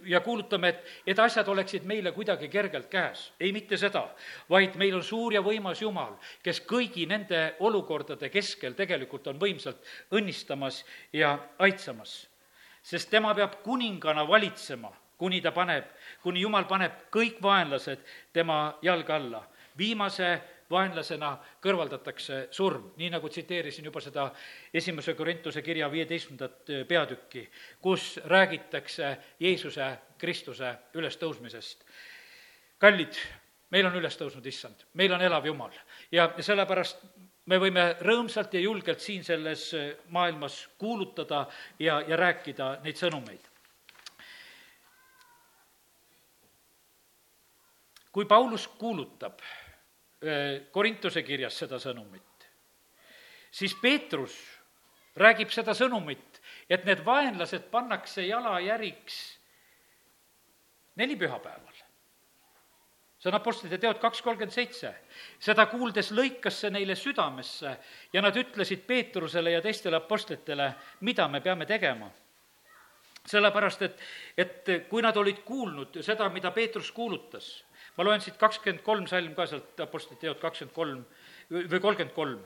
ja 0.07 0.21
kuulutame, 0.21 0.69
et, 0.69 0.85
et 1.07 1.19
asjad 1.19 1.49
oleksid 1.49 1.87
meile 1.89 2.13
kuidagi 2.13 2.49
kergelt 2.49 2.89
käes. 2.91 3.33
ei, 3.41 3.53
mitte 3.53 3.77
seda, 3.77 4.09
vaid 4.51 4.77
meil 4.77 4.97
on 4.99 5.05
suur 5.05 5.35
ja 5.35 5.43
võimas 5.45 5.83
Jumal, 5.83 6.17
kes 6.43 6.63
kõigi 6.67 7.07
nende 7.09 7.55
olukordade 7.61 8.31
keskel 8.31 8.75
tegelikult 8.79 9.27
on 9.27 9.41
võimsalt 9.41 9.85
õnnistamas 10.13 10.85
ja 11.13 11.39
aitsamas. 11.59 12.29
sest 12.83 13.11
tema 13.11 13.35
peab 13.35 13.61
kuningana 13.63 14.27
valitsema, 14.29 14.93
kuni 15.19 15.41
ta 15.41 15.53
paneb, 15.53 15.85
kuni 16.23 16.41
Jumal 16.41 16.65
paneb 16.65 17.09
kõik 17.13 17.43
vaenlased 17.43 18.05
tema 18.33 18.79
jalge 18.83 19.13
alla. 19.13 19.47
viimase 19.79 20.58
vaenlasena 20.71 21.33
kõrvaldatakse 21.65 22.49
surm, 22.53 22.91
nii 22.97 23.11
nagu 23.11 23.29
tsiteerisin 23.29 23.89
juba 23.89 24.01
seda 24.05 24.29
esimese 24.75 25.15
Korintuse 25.15 25.63
kirja 25.63 25.89
viieteistkümnendat 25.93 26.73
peatükki, 26.89 27.49
kus 27.81 28.19
räägitakse 28.25 29.17
Jeesuse 29.41 29.91
Kristuse 30.19 30.75
ülestõusmisest. 30.95 31.85
kallid, 32.79 33.17
meil 33.71 33.87
on 33.87 33.97
üles 33.97 34.17
tõusnud 34.17 34.47
issand, 34.47 34.85
meil 34.95 35.13
on 35.13 35.23
elav 35.23 35.47
Jumal 35.47 35.73
ja 36.13 36.29
sellepärast 36.41 37.03
me 37.49 37.59
võime 37.59 37.85
rõõmsalt 38.05 38.55
ja 38.55 38.61
julgelt 38.61 39.01
siin 39.01 39.25
selles 39.25 39.71
maailmas 40.09 40.69
kuulutada 40.79 41.47
ja, 41.79 42.01
ja 42.01 42.17
rääkida 42.17 42.79
neid 42.85 42.97
sõnumeid. 42.97 43.45
kui 48.13 48.25
Paulus 48.27 48.65
kuulutab 48.67 49.39
Korintuse 50.73 51.23
kirjas 51.23 51.59
seda 51.63 51.79
sõnumit, 51.79 52.47
siis 53.55 53.75
Peetrus 53.79 54.35
räägib 55.19 55.53
seda 55.55 55.75
sõnumit, 55.79 56.41
et 56.71 56.85
need 56.87 57.05
vaenlased 57.07 57.69
pannakse 57.71 58.27
jalajäriks 58.27 59.19
nelipühapäeval. 60.99 61.75
see 63.19 63.31
on 63.33 63.35
Apostlite 63.35 63.79
teod 63.83 63.99
kaks 63.99 64.23
kolmkümmend 64.23 64.55
seitse. 64.55 64.95
seda 65.39 65.67
kuuldes 65.67 66.13
lõikas 66.13 66.61
see 66.61 66.71
neile 66.71 66.95
südamesse 66.95 67.77
ja 68.13 68.23
nad 68.23 68.37
ütlesid 68.37 68.87
Peetrusele 68.87 69.51
ja 69.51 69.63
teistele 69.63 69.97
apostlitele, 69.97 70.75
mida 71.01 71.29
me 71.29 71.41
peame 71.41 71.67
tegema. 71.67 72.11
sellepärast, 73.27 73.83
et, 73.83 74.01
et 74.37 74.89
kui 74.89 75.03
nad 75.03 75.17
olid 75.17 75.43
kuulnud 75.45 76.03
seda, 76.03 76.29
mida 76.29 76.51
Peetrus 76.51 76.93
kuulutas 76.93 77.65
ma 77.99 78.05
loen 78.07 78.23
siit 78.23 78.39
kakskümmend 78.39 78.85
kolm 78.87 79.07
salm 79.11 79.35
ka 79.35 79.47
sealt 79.51 79.81
Apostlite 79.83 80.23
teod 80.23 80.39
kakskümmend 80.39 80.75
kolm 80.75 81.03
või 81.51 81.81
kolmkümmend 81.83 82.15
kolm 82.15 82.45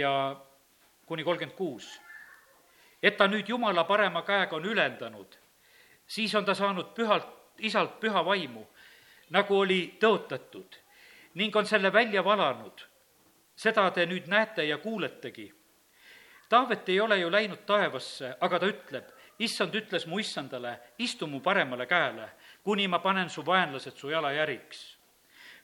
ja 0.00 0.12
kuni 1.06 1.24
kolmkümmend 1.24 1.56
kuus. 1.56 2.00
et 3.02 3.16
ta 3.16 3.28
nüüd 3.30 3.48
Jumala 3.48 3.84
parema 3.84 4.22
käega 4.26 4.56
on 4.56 4.64
ülendanud, 4.64 5.36
siis 6.06 6.34
on 6.34 6.44
ta 6.44 6.54
saanud 6.54 6.94
pühalt, 6.94 7.28
isalt 7.58 8.00
püha 8.00 8.24
vaimu, 8.24 8.64
nagu 9.30 9.58
oli 9.58 9.98
tõotatud 10.00 10.80
ning 11.34 11.56
on 11.56 11.66
selle 11.66 11.92
välja 11.92 12.24
valanud. 12.24 12.82
seda 13.56 13.90
te 13.90 14.06
nüüd 14.06 14.26
näete 14.28 14.64
ja 14.64 14.78
kuuletegi. 14.78 15.52
Taavet 16.48 16.88
ei 16.88 17.00
ole 17.00 17.18
ju 17.18 17.30
läinud 17.32 17.62
taevasse, 17.66 18.36
aga 18.40 18.58
ta 18.58 18.66
ütleb, 18.66 19.06
issand 19.38 19.74
ütles 19.74 20.06
mu 20.06 20.18
issandale, 20.18 20.78
istu 20.98 21.26
mu 21.26 21.40
paremale 21.40 21.86
käele 21.86 22.28
kuni 22.66 22.88
ma 22.88 22.98
panen 22.98 23.30
su 23.30 23.46
vaenlased 23.46 23.94
su 23.94 24.10
jalajäriks. 24.10 24.96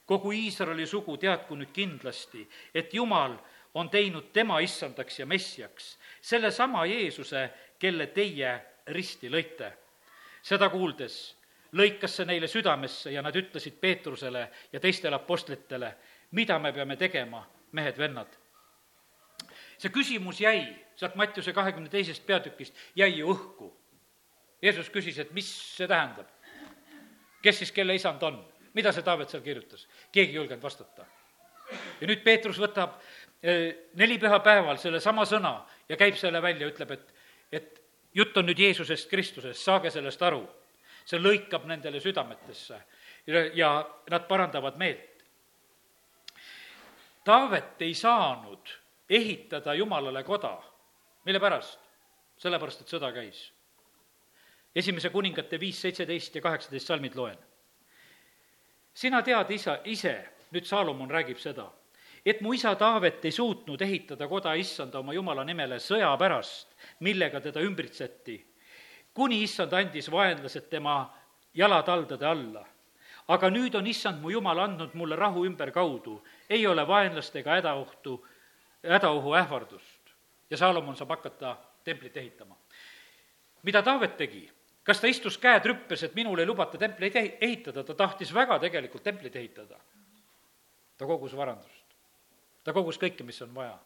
kogu 0.05 0.31
Iisraeli 0.31 0.85
sugu 0.87 1.17
teadku 1.17 1.55
nüüd 1.55 1.71
kindlasti, 1.75 2.45
et 2.75 2.93
Jumal 2.93 3.35
on 3.73 3.89
teinud 3.89 4.29
tema 4.33 4.59
issandaks 4.59 5.19
ja 5.19 5.25
messiaks, 5.25 5.97
sellesama 6.21 6.85
Jeesuse, 6.85 7.49
kelle 7.79 8.07
teie 8.07 8.53
risti 8.87 9.29
lõite. 9.29 9.71
seda 10.41 10.69
kuuldes 10.69 11.35
lõikas 11.73 12.15
see 12.15 12.25
neile 12.25 12.47
südamesse 12.47 13.11
ja 13.11 13.21
nad 13.21 13.35
ütlesid 13.35 13.75
Peetrusele 13.81 14.49
ja 14.71 14.79
teistele 14.79 15.15
apostlitele, 15.15 15.95
mida 16.31 16.59
me 16.59 16.71
peame 16.71 16.95
tegema, 16.95 17.43
mehed-vennad. 17.71 18.31
see 19.77 19.89
küsimus 19.91 20.39
jäi 20.39 20.63
sealt 20.95 21.15
Mattiuse 21.15 21.53
kahekümne 21.53 21.89
teisest 21.89 22.25
peatükist, 22.25 22.73
jäi 22.95 23.17
ju 23.17 23.33
õhku. 23.33 23.73
Jeesus 24.61 24.89
küsis, 24.89 25.19
et 25.19 25.31
mis 25.31 25.51
see 25.75 25.87
tähendab 25.87 26.31
kes 27.43 27.59
siis 27.61 27.71
kelle 27.71 27.95
isand 27.95 28.23
on? 28.23 28.39
mida 28.73 28.91
see 28.91 29.05
Taavet 29.05 29.29
seal 29.29 29.43
kirjutas? 29.45 29.87
keegi 30.11 30.31
ei 30.31 30.39
julgenud 30.39 30.63
vastata. 30.63 31.05
ja 32.01 32.07
nüüd 32.07 32.23
Peetrus 32.23 32.59
võtab 32.61 32.97
eh, 33.43 33.89
nelipühapäeval 33.99 34.79
sellesama 34.81 35.25
sõna 35.29 35.59
ja 35.89 35.97
käib 35.99 36.17
selle 36.17 36.41
välja, 36.41 36.67
ütleb, 36.71 36.91
et, 36.91 37.13
et 37.51 37.81
jutt 38.13 38.37
on 38.37 38.47
nüüd 38.49 38.59
Jeesusest 38.59 39.09
Kristusest, 39.09 39.61
saage 39.61 39.91
sellest 39.91 40.21
aru. 40.21 40.43
see 41.05 41.19
lõikab 41.19 41.65
nendele 41.67 41.99
südametesse 41.99 42.77
ja 43.53 43.69
nad 44.09 44.27
parandavad 44.27 44.77
meelt. 44.79 45.25
Taavet 47.23 47.81
ei 47.81 47.93
saanud 47.93 48.71
ehitada 49.09 49.73
Jumalale 49.73 50.23
koda, 50.23 50.57
mille 51.25 51.39
pärast? 51.39 51.79
sellepärast, 52.37 52.81
et 52.81 52.91
sõda 52.91 53.11
käis 53.13 53.52
esimese 54.75 55.09
kuningate 55.09 55.59
viis, 55.59 55.81
seitseteist 55.81 56.35
ja 56.35 56.41
kaheksateist 56.41 56.87
salmid 56.87 57.15
loen. 57.15 57.37
sina 58.93 59.21
tead 59.21 59.51
isa, 59.51 59.79
ise, 59.85 60.29
nüüd 60.51 60.65
Saalomon 60.65 61.09
räägib 61.11 61.37
seda, 61.41 61.71
et 62.25 62.41
mu 62.41 62.53
isa 62.53 62.75
Taavet 62.75 63.25
ei 63.25 63.31
suutnud 63.31 63.81
ehitada 63.81 64.27
koda 64.27 64.53
issanda 64.53 64.99
oma 64.99 65.13
jumala 65.13 65.43
nimele 65.43 65.79
sõja 65.79 66.11
pärast, 66.17 66.75
millega 66.99 67.41
teda 67.41 67.61
ümbritseti, 67.61 68.37
kuni 69.13 69.41
issand 69.43 69.73
andis 69.73 70.11
vaenlased 70.11 70.69
tema 70.69 71.13
jalataldade 71.53 72.25
alla. 72.25 72.65
aga 73.27 73.47
nüüd 73.49 73.75
on 73.79 73.87
issand 73.87 74.19
mu 74.19 74.29
jumal 74.29 74.59
andnud 74.59 74.93
mulle 74.99 75.15
rahu 75.15 75.45
ümberkaudu, 75.45 76.17
ei 76.49 76.67
ole 76.67 76.87
vaenlast 76.87 77.35
ega 77.35 77.55
hädaohtu, 77.55 78.25
hädaohu 78.83 79.35
ähvardust. 79.35 80.01
ja 80.49 80.57
Saalomon 80.57 80.95
saab 80.95 81.09
hakata 81.09 81.57
templit 81.83 82.17
ehitama. 82.17 82.55
mida 83.63 83.81
Taavet 83.81 84.17
tegi? 84.17 84.52
Kas 84.83 84.99
ta 84.99 85.07
istus 85.07 85.37
käed 85.39 85.65
rüppes, 85.65 86.03
et 86.03 86.15
minul 86.15 86.39
ei 86.39 86.47
lubata 86.47 86.77
templeid 86.77 87.15
ehitada, 87.15 87.83
ta 87.83 87.95
tahtis 87.95 88.33
väga 88.35 88.59
tegelikult 88.59 89.03
templit 89.03 89.35
ehitada. 89.35 89.79
ta 90.97 91.05
kogus 91.05 91.35
varandust. 91.35 91.95
ta 92.63 92.73
kogus 92.73 92.99
kõike, 92.99 93.23
mis 93.23 93.41
on 93.41 93.55
vaja. 93.55 93.79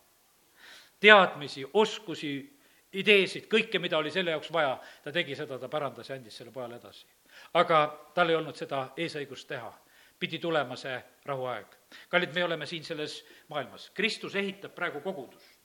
teadmisi, 0.99 1.65
oskusi, 1.73 2.57
ideesid, 2.93 3.47
kõike, 3.47 3.79
mida 3.79 3.97
oli 3.97 4.11
selle 4.11 4.31
jaoks 4.31 4.51
vaja, 4.51 4.79
ta 5.03 5.11
tegi 5.11 5.35
seda, 5.35 5.59
ta 5.59 5.69
parandas 5.69 6.09
ja 6.09 6.15
andis 6.15 6.37
selle 6.37 6.51
pojale 6.51 6.75
edasi. 6.75 7.05
aga 7.53 8.09
tal 8.13 8.29
ei 8.29 8.35
olnud 8.35 8.55
seda 8.55 8.89
eesõigust 8.97 9.47
teha. 9.47 9.73
pidi 10.19 10.39
tulema 10.39 10.75
see 10.75 11.03
rahuaeg. 11.25 11.65
kallid, 12.09 12.33
me 12.33 12.43
oleme 12.43 12.65
siin 12.65 12.83
selles 12.83 13.25
maailmas, 13.49 13.89
Kristus 13.89 14.35
ehitab 14.35 14.75
praegu 14.75 15.01
kogudust. 15.01 15.59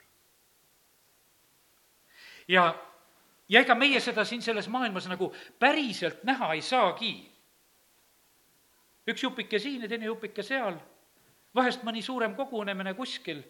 ja 2.47 2.92
ja 3.53 3.61
ega 3.61 3.75
meie 3.77 3.99
seda 4.01 4.25
siin 4.25 4.41
selles 4.41 4.67
maailmas 4.71 5.05
nagu 5.11 5.29
päriselt 5.59 6.23
näha 6.25 6.53
ei 6.53 6.61
saagi. 6.61 7.13
üks 9.07 9.23
jupike 9.23 9.59
siin 9.59 9.81
ja 9.81 9.89
teine 9.89 10.05
jupike 10.09 10.43
seal, 10.43 10.77
vahest 11.55 11.83
mõni 11.83 12.01
suurem 12.01 12.35
kogunemine 12.35 12.93
kuskil. 12.97 13.43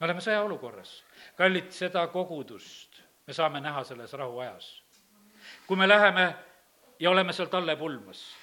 me 0.00 0.04
oleme 0.04 0.20
sõjaolukorras. 0.20 1.02
kallid, 1.36 1.70
seda 1.72 2.06
kogudust 2.12 3.00
me 3.26 3.32
saame 3.32 3.60
näha 3.60 3.84
selles 3.84 4.12
rahuajas. 4.12 4.82
kui 5.66 5.76
me 5.76 5.88
läheme 5.88 6.34
ja 6.98 7.10
oleme 7.10 7.32
seal 7.32 7.48
talle 7.48 7.76
pulmas, 7.76 8.36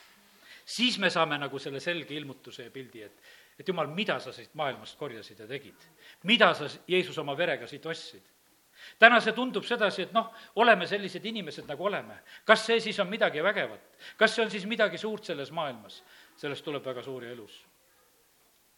siis 0.66 1.00
me 1.00 1.10
saame 1.10 1.38
nagu 1.38 1.60
selle 1.60 1.80
selge 1.80 2.14
ilmutuse 2.14 2.64
ja 2.64 2.72
pildi, 2.72 3.04
et 3.04 3.24
et 3.60 3.68
jumal, 3.68 3.88
mida 3.88 4.20
sa 4.20 4.32
siit 4.34 4.56
maailmast 4.58 4.98
korjasid 4.98 5.40
ja 5.40 5.48
tegid? 5.48 5.76
mida 6.24 6.54
sa, 6.54 6.66
Jeesus, 6.88 7.18
oma 7.18 7.38
verega 7.38 7.68
siit 7.68 7.86
ostsid? 7.86 8.33
Täna 9.00 9.20
see 9.22 9.34
tundub 9.34 9.66
sedasi, 9.68 10.08
et 10.08 10.14
noh, 10.16 10.32
oleme 10.56 10.88
sellised 10.88 11.26
inimesed, 11.26 11.68
nagu 11.70 11.86
oleme. 11.86 12.20
kas 12.46 12.66
see 12.66 12.80
siis 12.80 13.00
on 13.00 13.10
midagi 13.10 13.44
vägevat? 13.44 13.80
kas 14.18 14.36
see 14.36 14.46
on 14.46 14.52
siis 14.52 14.66
midagi 14.66 14.98
suurt 14.98 15.26
selles 15.26 15.52
maailmas? 15.52 16.04
sellest 16.38 16.66
tuleb 16.66 16.86
väga 16.86 17.04
suur 17.04 17.24
ja 17.24 17.32
ilus. 17.32 17.64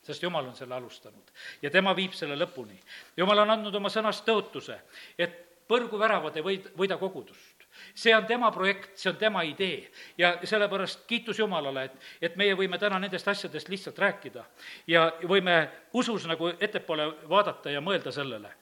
sest 0.04 0.24
Jumal 0.24 0.46
on 0.46 0.56
selle 0.56 0.76
alustanud 0.76 1.32
ja 1.62 1.72
tema 1.72 1.96
viib 1.96 2.13
selle 2.13 2.36
lõpuni. 2.36 2.78
Jumal 3.18 3.46
on 3.46 3.58
andnud 3.58 3.76
oma 3.76 3.89
sõnast 3.89 4.26
tõotuse, 4.26 4.80
et 5.18 5.41
põrguväravad 5.68 6.36
ei 6.38 6.44
võid, 6.46 6.72
võida 6.78 6.98
kogudust 6.98 7.65
see 7.94 8.15
on 8.15 8.26
tema 8.26 8.52
projekt, 8.52 8.98
see 8.98 9.10
on 9.12 9.18
tema 9.18 9.44
idee 9.44 9.91
ja 10.18 10.36
sellepärast 10.44 11.06
kiitus 11.08 11.39
Jumalale, 11.39 11.84
et, 11.84 11.96
et 12.22 12.36
meie 12.39 12.56
võime 12.56 12.80
täna 12.80 13.00
nendest 13.00 13.28
asjadest 13.28 13.70
lihtsalt 13.70 14.00
rääkida 14.00 14.46
ja 14.88 15.08
võime 15.28 15.58
usus 15.94 16.28
nagu 16.28 16.54
ettepoole 16.60 17.10
vaadata 17.30 17.74
ja 17.74 17.82
mõelda 17.84 18.13
sellele 18.15 18.54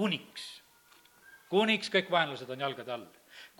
kuniks, 0.00 0.50
kuniks 1.52 1.92
kõik 1.92 2.08
vaenlased 2.12 2.48
on 2.48 2.64
jalgade 2.64 2.96
all 2.96 3.08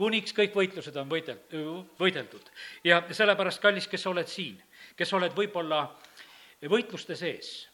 kuniks 0.00 0.34
kõik 0.36 0.54
võitlused 0.56 0.96
on 1.00 1.10
võidelt-, 1.10 1.56
võideldud. 2.00 2.52
ja 2.84 3.02
sellepärast, 3.12 3.60
kallis, 3.62 3.88
kes 3.90 4.04
sa 4.04 4.12
oled 4.14 4.28
siin, 4.30 4.56
kes 4.96 5.12
oled 5.16 5.36
võib-olla 5.36 5.82
võitluste 6.72 7.16
sees, 7.16 7.68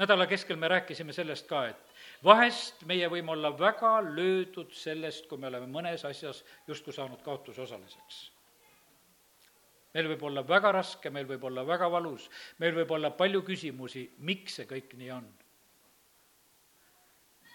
nädala 0.00 0.26
keskel 0.30 0.60
me 0.60 0.68
rääkisime 0.72 1.12
sellest 1.16 1.48
ka, 1.48 1.66
et 1.72 2.24
vahest 2.24 2.84
meie 2.88 3.08
võime 3.12 3.34
olla 3.36 3.52
väga 3.56 3.96
löödud 4.06 4.72
sellest, 4.76 5.28
kui 5.28 5.40
me 5.40 5.50
oleme 5.52 5.68
mõnes 5.70 6.04
asjas 6.08 6.44
justkui 6.68 6.92
saanud 6.96 7.22
kaotusosaliseks. 7.24 8.30
meil 9.94 10.08
võib 10.10 10.24
olla 10.26 10.42
väga 10.42 10.72
raske, 10.72 11.10
meil 11.10 11.26
võib 11.26 11.44
olla 11.44 11.62
väga 11.66 11.90
valus, 11.90 12.28
meil 12.58 12.74
võib 12.74 12.90
olla 12.90 13.10
palju 13.10 13.42
küsimusi, 13.46 14.08
miks 14.18 14.58
see 14.58 14.66
kõik 14.66 14.96
nii 14.98 15.10
on 15.14 15.28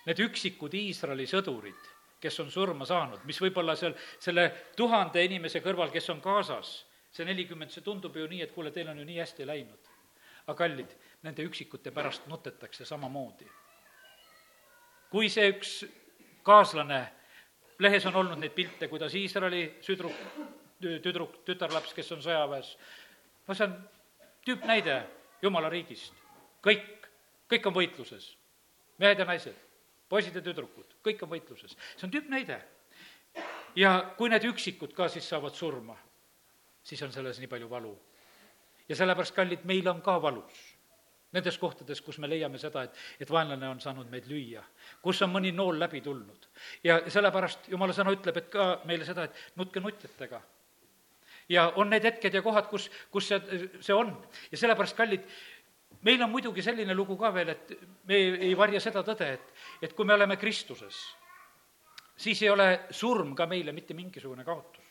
need 0.09 0.21
üksikud 0.25 0.73
Iisraeli 0.73 1.27
sõdurid, 1.29 1.89
kes 2.19 2.39
on 2.41 2.49
surma 2.51 2.87
saanud, 2.89 3.21
mis 3.29 3.37
võib-olla 3.41 3.75
seal 3.77 3.93
selle 4.19 4.47
tuhande 4.77 5.21
inimese 5.23 5.61
kõrval, 5.63 5.91
kes 5.93 6.09
on 6.13 6.23
Gazas, 6.23 6.71
see 7.13 7.27
nelikümmend, 7.27 7.71
see 7.73 7.85
tundub 7.85 8.17
ju 8.17 8.25
nii, 8.29 8.41
et 8.45 8.53
kuule, 8.55 8.73
teil 8.73 8.89
on 8.89 8.99
ju 8.99 9.05
nii 9.05 9.19
hästi 9.21 9.47
läinud. 9.47 9.95
aga 10.49 10.57
kallid, 10.57 10.93
nende 11.21 11.43
üksikute 11.45 11.91
pärast 11.93 12.25
nutetakse 12.27 12.85
samamoodi. 12.85 13.45
kui 15.11 15.29
see 15.29 15.49
üks 15.49 15.85
kaaslane, 16.43 17.03
lehes 17.79 18.05
on 18.05 18.15
olnud 18.15 18.39
neid 18.39 18.53
pilte, 18.57 18.87
kuidas 18.87 19.13
Iisraeli 19.15 19.77
südruk, 19.81 20.15
tüdruk, 20.81 21.43
tütarlaps, 21.45 21.93
kes 21.93 22.11
on 22.11 22.21
sõjaväes, 22.21 22.75
no 23.47 23.53
see 23.53 23.67
on 23.67 23.77
tüüpnäide 24.45 25.03
jumala 25.41 25.69
riigist. 25.69 26.13
kõik, 26.65 27.07
kõik 27.49 27.67
on 27.67 27.73
võitluses, 27.73 28.35
mehed 28.97 29.19
ja 29.19 29.25
naised, 29.25 29.68
poisid 30.09 30.35
ja 30.35 30.43
tüdrukud, 30.45 30.97
kõik 31.05 31.23
on 31.23 31.31
võitluses, 31.33 31.77
see 31.95 32.07
on 32.07 32.13
tüüpnäide. 32.13 32.59
ja 33.75 34.13
kui 34.17 34.29
need 34.29 34.45
üksikud 34.49 34.93
ka 34.97 35.07
siis 35.07 35.29
saavad 35.29 35.55
surma, 35.55 35.97
siis 36.83 37.01
on 37.05 37.11
selles 37.13 37.39
nii 37.39 37.47
palju 37.47 37.69
valu. 37.69 37.93
ja 38.89 38.95
sellepärast, 38.95 39.35
kallid, 39.35 39.65
meil 39.65 39.87
on 39.87 40.01
ka 40.01 40.21
valus 40.21 40.67
nendes 41.35 41.57
kohtades, 41.61 42.01
kus 42.01 42.17
me 42.21 42.29
leiame 42.29 42.57
seda, 42.61 42.83
et, 42.87 43.01
et 43.21 43.31
vaenlane 43.31 43.67
on 43.69 43.81
saanud 43.81 44.09
meid 44.09 44.27
lüüa, 44.29 44.63
kus 45.03 45.21
on 45.25 45.33
mõni 45.33 45.51
nool 45.53 45.77
läbi 45.79 46.01
tulnud. 46.01 46.47
ja 46.83 46.99
sellepärast 47.07 47.69
jumala 47.69 47.93
sõna 47.93 48.13
ütleb, 48.15 48.39
et 48.41 48.49
ka 48.53 48.69
meile 48.89 49.05
seda, 49.05 49.27
et 49.29 49.59
nutke 49.59 49.79
nutjatega. 49.83 50.41
ja 51.49 51.69
on 51.75 51.89
need 51.89 52.05
hetked 52.05 52.33
ja 52.33 52.41
kohad, 52.41 52.69
kus, 52.69 52.89
kus 53.11 53.29
see, 53.29 53.61
see 53.79 53.93
on 53.93 54.15
ja 54.51 54.57
sellepärast, 54.57 54.97
kallid, 54.97 55.29
meil 56.01 56.23
on 56.23 56.33
muidugi 56.33 56.65
selline 56.65 56.95
lugu 56.97 57.17
ka 57.17 57.33
veel, 57.35 57.53
et 57.53 57.75
me 58.09 58.21
ei 58.49 58.55
varja 58.57 58.81
seda 58.81 59.05
tõde, 59.05 59.29
et, 59.37 59.53
et 59.81 59.93
kui 59.93 60.05
me 60.05 60.13
oleme 60.13 60.37
Kristuses, 60.37 60.97
siis 62.19 62.41
ei 62.43 62.49
ole 62.49 62.69
surm 62.91 63.35
ka 63.35 63.47
meile 63.47 63.71
mitte 63.71 63.93
mingisugune 63.93 64.43
kaotus. 64.43 64.85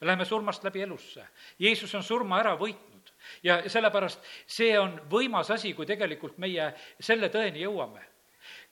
me 0.00 0.06
läheme 0.06 0.24
surmast 0.24 0.64
läbi 0.64 0.82
elusse. 0.82 1.26
Jeesus 1.58 1.94
on 1.94 2.02
surma 2.02 2.38
ära 2.40 2.54
võitnud 2.56 3.10
ja 3.42 3.58
sellepärast 3.68 4.24
see 4.46 4.78
on 4.78 4.96
võimas 5.10 5.50
asi, 5.50 5.74
kui 5.74 5.86
tegelikult 5.86 6.38
meie 6.38 6.72
selle 7.00 7.28
tõeni 7.28 7.62
jõuame. 7.62 8.00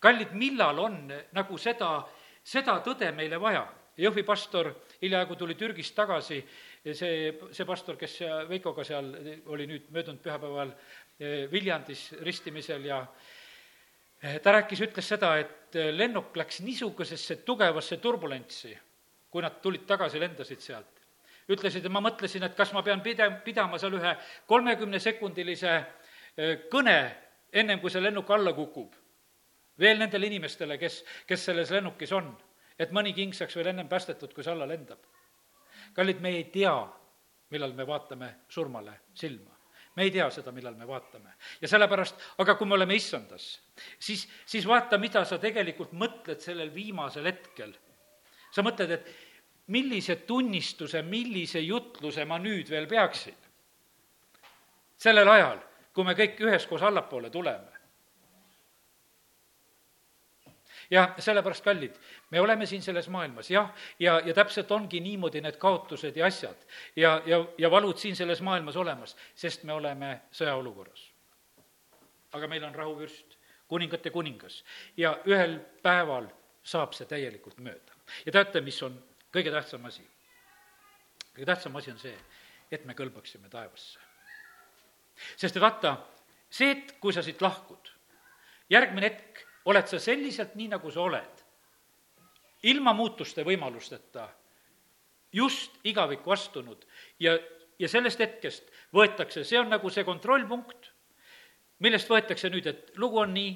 kallid, 0.01 0.33
millal 0.33 0.79
on 0.79 1.13
nagu 1.33 1.59
seda, 1.59 2.09
seda 2.43 2.81
tõde 2.85 3.13
meile 3.13 3.41
vaja? 3.41 3.67
Jõhvi 3.97 4.23
pastor 4.25 4.71
hiljaaegu 5.03 5.37
tuli 5.37 5.55
Türgist 5.55 5.95
tagasi, 5.95 6.39
see, 6.95 7.33
see 7.53 7.65
pastor, 7.69 7.99
kes 8.01 8.23
Veikoga 8.49 8.85
seal 8.89 9.11
oli 9.53 9.67
nüüd 9.69 9.91
möödunud 9.93 10.23
pühapäeval 10.25 10.73
eh, 10.73 11.51
Viljandis 11.53 12.07
ristimisel 12.25 12.87
ja 12.89 13.03
ta 14.43 14.53
rääkis, 14.53 14.81
ütles 14.87 15.09
seda, 15.09 15.37
et 15.43 15.79
lennuk 15.97 16.37
läks 16.37 16.61
niisugusesse 16.63 17.41
tugevasse 17.47 17.97
turbulentsi, 17.97 18.75
kui 19.31 19.43
nad 19.43 19.61
tulid 19.63 19.87
tagasi, 19.89 20.21
lendasid 20.21 20.61
sealt 20.63 21.03
ütlesid, 21.51 21.85
et 21.85 21.93
ma 21.93 22.03
mõtlesin, 22.05 22.45
et 22.47 22.55
kas 22.57 22.73
ma 22.75 22.83
pean 22.87 23.03
pide-, 23.03 23.29
pidama 23.45 23.79
seal 23.81 23.97
ühe 23.99 24.15
kolmekümnesekundilise 24.51 25.75
kõne, 26.73 26.97
ennem 27.53 27.81
kui 27.81 27.91
see 27.93 28.03
lennuk 28.03 28.31
alla 28.31 28.55
kukub. 28.57 28.95
veel 29.79 29.99
nendele 29.99 30.27
inimestele, 30.29 30.77
kes, 30.79 31.03
kes 31.27 31.45
selles 31.49 31.71
lennukis 31.73 32.13
on, 32.13 32.29
et 32.79 32.93
mõni 32.93 33.15
king 33.17 33.35
saaks 33.35 33.57
veel 33.57 33.73
ennem 33.73 33.89
päästetud, 33.89 34.33
kui 34.35 34.45
see 34.45 34.53
alla 34.53 34.69
lendab. 34.69 35.01
kallid, 35.95 36.21
me 36.21 36.29
ei 36.29 36.45
tea, 36.45 36.77
millal 37.51 37.73
me 37.73 37.87
vaatame 37.87 38.35
surmale 38.49 39.01
silma 39.15 39.62
me 39.97 40.07
ei 40.07 40.11
tea 40.11 40.29
seda, 40.31 40.53
millal 40.53 40.77
me 40.79 40.87
vaatame. 40.89 41.35
ja 41.61 41.69
sellepärast, 41.69 42.21
aga 42.39 42.55
kui 42.55 42.67
me 42.67 42.75
oleme 42.75 42.95
issandas, 42.95 43.61
siis, 43.99 44.29
siis 44.47 44.67
vaata, 44.69 44.99
mida 44.99 45.25
sa 45.25 45.39
tegelikult 45.39 45.93
mõtled 45.93 46.41
sellel 46.41 46.73
viimasel 46.75 47.29
hetkel. 47.29 47.75
sa 48.53 48.63
mõtled, 48.63 48.91
et 48.91 49.13
millise 49.73 50.17
tunnistuse, 50.27 51.03
millise 51.03 51.61
jutluse 51.61 52.25
ma 52.25 52.39
nüüd 52.39 52.71
veel 52.71 52.87
peaksin? 52.87 53.37
sellel 55.03 55.29
ajal, 55.29 55.59
kui 55.93 56.05
me 56.07 56.15
kõik 56.15 56.41
üheskoos 56.41 56.83
allapoole 56.87 57.31
tuleme. 57.31 57.72
Ja 60.93 61.15
sellepärast, 61.19 61.65
kallid, 61.65 61.95
me 62.31 62.41
oleme 62.41 62.67
siin 62.69 62.83
selles 62.83 63.09
maailmas, 63.09 63.51
jah, 63.51 63.71
ja, 63.99 64.19
ja 64.25 64.35
täpselt 64.35 64.71
ongi 64.71 65.01
niimoodi 65.01 65.41
need 65.41 65.57
kaotused 65.61 66.17
ja 66.17 66.27
asjad 66.29 66.67
ja, 66.97 67.15
ja, 67.27 67.39
ja 67.59 67.71
valud 67.71 67.97
siin 67.99 68.17
selles 68.17 68.43
maailmas 68.45 68.77
olemas, 68.77 69.17
sest 69.35 69.65
me 69.65 69.73
oleme 69.73 70.13
sõjaolukorras. 70.37 71.09
aga 72.33 72.49
meil 72.49 72.65
on 72.65 72.75
rahuvürst, 72.75 73.37
kuningate 73.69 74.11
kuningas 74.11 74.63
ja 74.97 75.15
ühel 75.27 75.59
päeval 75.83 76.29
saab 76.63 76.93
see 76.93 77.09
täielikult 77.09 77.59
mööda. 77.59 77.97
ja 78.27 78.33
teate, 78.33 78.61
mis 78.61 78.83
on 78.83 78.99
kõige 79.33 79.51
tähtsam 79.51 79.85
asi, 79.89 80.05
kõige 81.33 81.47
tähtsam 81.47 81.77
asi 81.77 81.91
on 81.91 81.99
see, 81.99 82.19
et 82.71 82.85
me 82.85 82.95
kõlbaksime 82.95 83.49
taevasse. 83.49 83.99
sest 85.37 85.57
et 85.57 85.63
vaata, 85.63 85.97
see 86.51 86.69
hetk, 86.75 86.99
kui 87.01 87.17
sa 87.17 87.25
siit 87.25 87.41
lahkud, 87.41 87.95
järgmine 88.69 89.09
hetk 89.09 89.47
oled 89.65 89.89
sa 89.89 89.99
selliselt, 90.03 90.55
nii 90.59 90.69
nagu 90.75 90.91
sa 90.91 91.03
oled, 91.05 91.43
ilma 92.63 92.93
muutuste 92.95 93.45
võimalusteta, 93.47 94.29
just 95.33 95.79
igavikku 95.85 96.33
astunud 96.33 96.85
ja, 97.21 97.37
ja 97.79 97.89
sellest 97.89 98.21
hetkest 98.21 98.69
võetakse, 98.95 99.45
see 99.45 99.61
on 99.61 99.71
nagu 99.73 99.91
see 99.91 100.05
kontrollpunkt, 100.05 100.91
millest 101.83 102.11
võetakse 102.11 102.51
nüüd, 102.53 102.69
et 102.69 102.93
lugu 103.01 103.23
on 103.23 103.33
nii, 103.35 103.55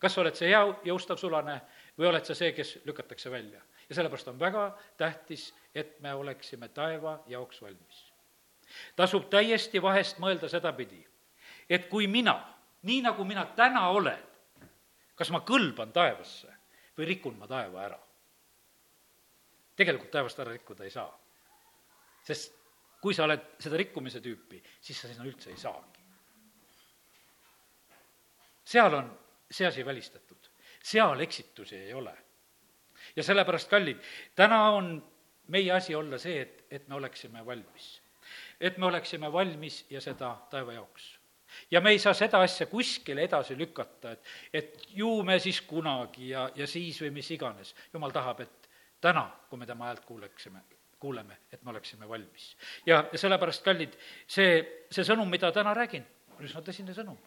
kas 0.00 0.14
sa 0.14 0.22
oled 0.22 0.36
see 0.38 0.52
hea 0.52 0.62
jõustav 0.86 1.18
sulane 1.20 1.58
või 1.98 2.10
oled 2.10 2.26
sa 2.28 2.36
see, 2.36 2.52
kes 2.56 2.78
lükatakse 2.86 3.32
välja? 3.32 3.60
Ja 3.88 3.98
sellepärast 3.98 4.28
on 4.30 4.38
väga 4.38 4.68
tähtis, 5.00 5.50
et 5.74 5.98
me 6.00 6.14
oleksime 6.14 6.68
taeva 6.68 7.18
jaoks 7.26 7.62
valmis. 7.62 8.06
tasub 8.96 9.24
täiesti 9.30 9.82
vahest 9.82 10.20
mõelda 10.22 10.48
sedapidi, 10.48 11.00
et 11.68 11.88
kui 11.90 12.06
mina, 12.06 12.36
nii 12.86 13.00
nagu 13.02 13.24
mina 13.24 13.44
täna 13.56 13.88
olen, 13.88 14.29
kas 15.20 15.30
ma 15.34 15.42
kõlban 15.46 15.92
taevasse 15.92 16.54
või 16.96 17.10
rikun 17.12 17.36
ma 17.38 17.48
taeva 17.50 17.84
ära? 17.84 17.98
tegelikult 19.76 20.10
taevast 20.12 20.40
ära 20.40 20.52
rikkuda 20.52 20.84
ei 20.84 20.92
saa. 20.92 21.10
sest 22.24 22.56
kui 23.00 23.14
sa 23.16 23.24
oled 23.24 23.54
seda 23.60 23.78
rikkumise 23.80 24.20
tüüpi, 24.20 24.60
siis 24.80 24.98
sa 25.00 25.08
sinna 25.08 25.24
üldse 25.28 25.52
ei 25.52 25.60
saagi. 25.60 26.04
seal 28.64 28.94
on 28.94 29.12
see 29.50 29.66
asi 29.66 29.84
välistatud, 29.86 30.50
seal 30.82 31.20
eksitusi 31.20 31.76
ei 31.76 31.94
ole 31.94 32.16
ja 33.16 33.22
sellepärast, 33.22 33.68
kallid, 33.70 33.98
täna 34.36 34.70
on 34.70 34.92
meie 35.48 35.72
asi 35.72 35.94
olla 35.94 36.18
see, 36.18 36.40
et, 36.40 36.64
et 36.70 36.88
me 36.88 36.94
oleksime 36.94 37.46
valmis. 37.46 38.02
et 38.60 38.78
me 38.78 38.86
oleksime 38.86 39.32
valmis 39.32 39.86
ja 39.90 40.00
seda 40.00 40.36
taeva 40.50 40.72
jaoks. 40.72 41.19
Ja 41.70 41.80
me 41.80 41.90
ei 41.90 41.98
saa 41.98 42.14
seda 42.14 42.40
asja 42.42 42.66
kuskile 42.66 43.24
edasi 43.24 43.56
lükata, 43.58 44.12
et, 44.12 44.34
et 44.52 44.86
ju 44.94 45.22
me 45.22 45.38
siis 45.38 45.60
kunagi 45.60 46.30
ja, 46.32 46.48
ja 46.54 46.66
siis 46.66 47.00
või 47.02 47.10
mis 47.20 47.30
iganes. 47.30 47.74
jumal 47.92 48.12
tahab, 48.14 48.40
et 48.40 48.70
täna, 49.00 49.26
kui 49.48 49.58
me 49.58 49.66
tema 49.66 49.88
häält 49.88 50.04
kuuleksime, 50.04 50.62
kuuleme, 51.00 51.38
et 51.52 51.62
me 51.62 51.70
oleksime 51.70 52.08
valmis. 52.08 52.56
ja, 52.86 53.04
ja 53.12 53.18
sellepärast, 53.18 53.64
kallid, 53.64 53.96
see, 54.26 54.60
see 54.90 55.04
sõnum, 55.06 55.28
mida 55.30 55.52
täna 55.52 55.74
räägin, 55.74 56.06
on 56.36 56.44
üsna 56.44 56.62
tõsine 56.66 56.94
sõnum. 56.96 57.18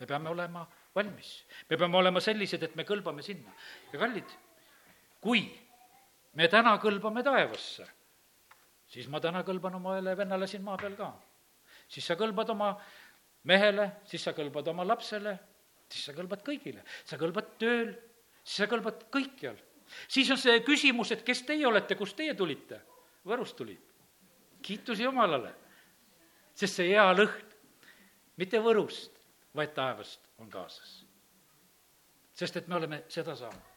me 0.00 0.06
peame 0.06 0.28
olema 0.28 0.66
valmis, 0.94 1.34
me 1.70 1.76
peame 1.76 1.96
olema 1.96 2.20
sellised, 2.20 2.62
et 2.62 2.76
me 2.76 2.84
kõlbame 2.88 3.22
sinna. 3.22 3.52
ja 3.92 3.98
kallid, 3.98 4.36
kui 5.20 5.46
me 6.34 6.48
täna 6.48 6.76
kõlbame 6.82 7.24
taevasse, 7.24 7.86
siis 8.92 9.08
ma 9.08 9.20
täna 9.20 9.42
kõlban 9.46 9.76
oma 9.80 9.96
ühele 9.96 10.16
vennale 10.16 10.48
siin 10.50 10.64
maa 10.64 10.76
peal 10.80 10.96
ka. 10.98 11.12
siis 11.88 12.06
sa 12.06 12.16
kõlbad 12.16 12.50
oma 12.52 12.74
mehele, 13.48 13.88
siis 14.08 14.22
sa 14.22 14.34
kõlbad 14.36 14.68
oma 14.72 14.86
lapsele, 14.86 15.34
siis 15.90 16.06
sa 16.08 16.14
kõlbad 16.16 16.44
kõigile, 16.46 16.84
sa 17.04 17.18
kõlbad 17.20 17.54
tööl, 17.60 17.92
siis 18.42 18.62
sa 18.62 18.68
kõlbad 18.70 19.06
kõikjal. 19.12 19.56
siis 20.08 20.30
on 20.30 20.38
see 20.38 20.60
küsimus, 20.64 21.12
et 21.12 21.24
kes 21.24 21.42
teie 21.42 21.66
olete, 21.66 21.94
kust 21.96 22.16
teie 22.16 22.34
tulite? 22.34 22.80
Võrust 23.24 23.56
tulid. 23.56 23.80
kiitus 24.62 25.00
Jumalale, 25.00 25.54
sest 26.54 26.78
see 26.78 26.88
hea 26.94 27.12
lõhn, 27.12 27.50
mitte 28.36 28.58
Võrust, 28.58 29.18
vaid 29.54 29.74
taevast 29.74 30.20
on 30.38 30.50
kaasas. 30.50 31.04
sest 32.34 32.56
et 32.56 32.68
me 32.68 32.76
oleme 32.76 33.04
seda 33.08 33.36
saanud 33.36 33.72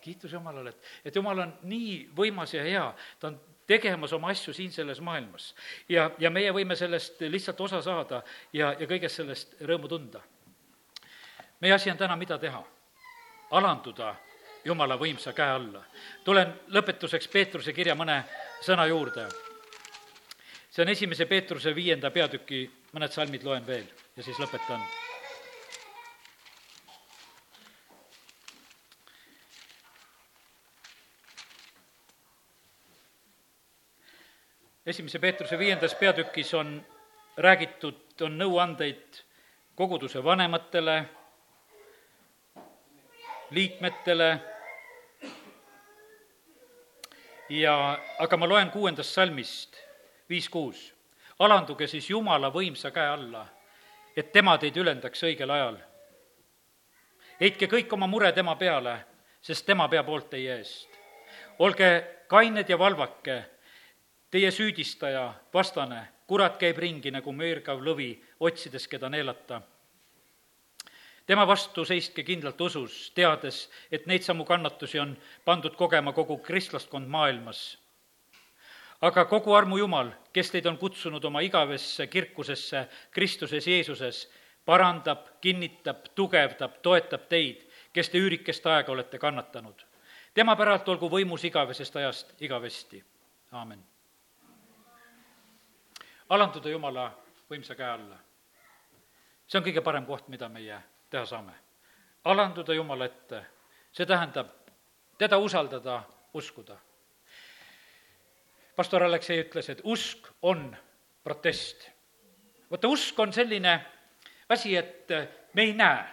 kiitus 0.00 0.32
Jumalale, 0.32 0.70
et, 0.70 0.90
et 1.04 1.16
Jumal 1.16 1.44
on 1.44 1.52
nii 1.68 1.94
võimas 2.16 2.54
ja 2.54 2.64
hea, 2.64 2.84
ta 3.20 3.30
on 3.30 3.38
tegemas 3.70 4.12
oma 4.16 4.32
asju 4.34 4.54
siin 4.54 4.72
selles 4.72 5.00
maailmas. 5.00 5.54
ja, 5.88 6.10
ja 6.18 6.30
meie 6.30 6.52
võime 6.52 6.76
sellest 6.76 7.20
lihtsalt 7.20 7.60
osa 7.60 7.82
saada 7.82 8.22
ja, 8.52 8.72
ja 8.78 8.86
kõigest 8.86 9.20
sellest 9.22 9.54
rõõmu 9.60 9.88
tunda. 9.88 10.22
meie 11.60 11.74
asi 11.74 11.90
on 11.90 12.00
täna 12.00 12.16
mida 12.16 12.38
teha? 12.38 12.64
alanduda 13.50 14.14
Jumala 14.64 14.98
võimsa 15.00 15.32
käe 15.32 15.54
alla. 15.56 15.84
tulen 16.24 16.52
lõpetuseks 16.74 17.30
Peetruse 17.32 17.72
kirja 17.72 17.94
mõne 17.94 18.22
sõna 18.60 18.86
juurde. 18.90 19.28
see 20.70 20.82
on 20.82 20.88
esimese 20.96 21.26
Peetruse 21.26 21.74
viienda 21.74 22.10
peatüki, 22.10 22.66
mõned 22.92 23.12
salmid 23.12 23.46
loen 23.46 23.66
veel 23.66 23.86
ja 24.16 24.22
siis 24.22 24.38
lõpetan 24.38 25.09
esimese 34.90 35.18
Peetruse 35.18 35.58
viiendas 35.58 35.94
peatükis 35.94 36.54
on 36.54 36.86
räägitud 37.36 38.22
on 38.26 38.38
nõuandeid 38.38 39.20
koguduse 39.78 40.24
vanematele, 40.24 41.04
liikmetele 43.50 44.30
ja, 47.48 47.74
aga 48.18 48.36
ma 48.36 48.48
loen 48.48 48.70
kuuendast 48.70 49.14
salmist, 49.14 49.78
viis 50.28 50.48
kuus. 50.48 50.94
alanduge 51.38 51.86
siis 51.86 52.10
Jumala 52.10 52.50
võimsa 52.52 52.90
käe 52.90 53.06
alla, 53.08 53.46
et 54.16 54.32
tema 54.32 54.58
teid 54.58 54.76
ülendaks 54.76 55.22
õigel 55.22 55.50
ajal. 55.50 55.78
heitke 57.40 57.66
kõik 57.66 57.92
oma 57.92 58.06
mure 58.06 58.32
tema 58.32 58.56
peale, 58.56 58.98
sest 59.40 59.66
tema 59.66 59.88
peab 59.88 60.06
hoolt 60.06 60.30
teie 60.30 60.58
eest. 60.58 60.88
olge 61.58 62.06
kained 62.26 62.68
ja 62.68 62.78
valvake, 62.78 63.44
teie 64.30 64.50
süüdistaja, 64.50 65.34
vastane, 65.54 66.08
kurat 66.26 66.56
käib 66.58 66.78
ringi 66.78 67.10
nagu 67.10 67.32
möörgav 67.32 67.82
lõvi, 67.82 68.14
otsides, 68.40 68.86
keda 68.88 69.08
neelata 69.08 69.62
tema 71.30 71.44
vastu 71.46 71.84
seiske 71.86 72.24
kindlalt 72.26 72.58
usus, 72.60 72.94
teades, 73.14 73.68
et 73.94 74.08
neid 74.10 74.24
samu 74.26 74.42
kannatusi 74.48 74.98
on 74.98 75.12
pandud 75.46 75.76
kogema 75.78 76.10
kogu 76.12 76.40
kristlaskond 76.42 77.06
maailmas. 77.06 77.78
aga 79.00 79.24
kogu 79.24 79.54
armu 79.54 79.78
Jumal, 79.78 80.10
kes 80.32 80.50
teid 80.50 80.66
on 80.66 80.78
kutsunud 80.78 81.24
oma 81.24 81.40
igavesse 81.40 82.06
kirkusesse 82.06 82.82
Kristuses 83.10 83.66
Jeesuses, 83.66 84.28
parandab, 84.66 85.22
kinnitab, 85.40 86.10
tugevdab, 86.14 86.82
toetab 86.82 87.28
teid, 87.28 87.62
kes 87.92 88.10
te 88.10 88.18
üürikest 88.18 88.66
aega 88.66 88.92
olete 88.92 89.18
kannatanud. 89.18 89.86
tema 90.34 90.56
päralt 90.56 90.88
olgu 90.88 91.08
võimus 91.08 91.44
igavesest 91.44 91.96
ajast 91.96 92.42
igavesti, 92.42 93.04
aamen. 93.52 93.89
Alanduda 96.30 96.70
Jumala 96.70 97.10
võimsa 97.50 97.74
käe 97.74 97.90
alla. 97.90 98.18
see 99.46 99.58
on 99.58 99.64
kõige 99.66 99.82
parem 99.82 100.06
koht, 100.06 100.28
mida 100.28 100.48
meie 100.48 100.78
teha 101.10 101.26
saame. 101.26 101.52
alanduda 102.24 102.74
Jumala 102.74 103.04
ette, 103.04 103.44
see 103.92 104.06
tähendab 104.06 104.46
teda 105.18 105.38
usaldada, 105.38 106.02
uskuda. 106.34 106.76
pastor 108.76 109.02
Aleksei 109.02 109.42
ütles, 109.42 109.68
et 109.70 109.80
usk 109.84 110.28
on 110.42 110.76
protest. 111.24 111.90
vaata, 112.70 112.88
usk 112.88 113.18
on 113.18 113.32
selline 113.32 113.80
asi, 114.48 114.76
et 114.76 115.08
me 115.54 115.62
ei 115.62 115.72
näe, 115.72 116.04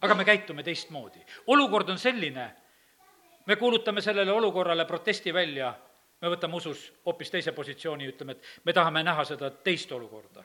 aga 0.00 0.14
me 0.14 0.24
käitume 0.24 0.62
teistmoodi. 0.62 1.20
olukord 1.46 1.88
on 1.88 1.98
selline, 1.98 2.54
me 3.46 3.56
kuulutame 3.56 4.00
sellele 4.00 4.32
olukorrale 4.32 4.84
protesti 4.84 5.34
välja, 5.34 5.74
me 6.24 6.32
võtame 6.32 6.56
usus 6.56 6.88
hoopis 7.06 7.30
teise 7.30 7.52
positsiooni, 7.52 8.08
ütleme, 8.14 8.32
et 8.32 8.64
me 8.64 8.72
tahame 8.72 9.02
näha 9.04 9.24
seda 9.28 9.50
teist 9.50 9.92
olukorda 9.92 10.44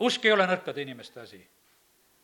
usk 0.00 0.24
ei 0.24 0.32
ole 0.32 0.46
nõrkade 0.46 0.82
inimeste 0.82 1.20
asi. 1.20 1.40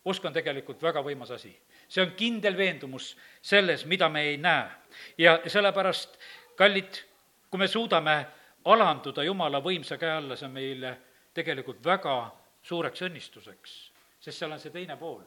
usk 0.05 0.25
on 0.25 0.33
tegelikult 0.33 0.83
väga 0.83 1.03
võimas 1.03 1.31
asi. 1.31 1.55
see 1.89 2.03
on 2.03 2.13
kindel 2.17 2.57
veendumus 2.57 3.17
selles, 3.43 3.85
mida 3.87 4.09
me 4.09 4.23
ei 4.23 4.37
näe. 4.37 4.71
ja 5.19 5.41
sellepärast, 5.47 6.19
kallid, 6.57 7.03
kui 7.51 7.59
me 7.59 7.69
suudame 7.69 8.27
alanduda 8.65 9.23
Jumala 9.23 9.61
võimsa 9.61 9.99
käe 9.99 10.11
alla, 10.11 10.37
see 10.37 10.47
on 10.47 10.53
meile 10.53 10.97
tegelikult 11.35 11.85
väga 11.85 12.31
suureks 12.63 13.03
õnnistuseks, 13.03 13.75
sest 14.21 14.39
seal 14.39 14.53
on 14.53 14.61
see 14.61 14.71
teine 14.71 14.97
pool. 14.97 15.23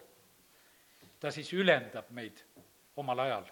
ta 1.20 1.32
siis 1.32 1.54
ülendab 1.54 2.10
meid 2.10 2.44
omal 2.96 3.20
ajal. 3.20 3.46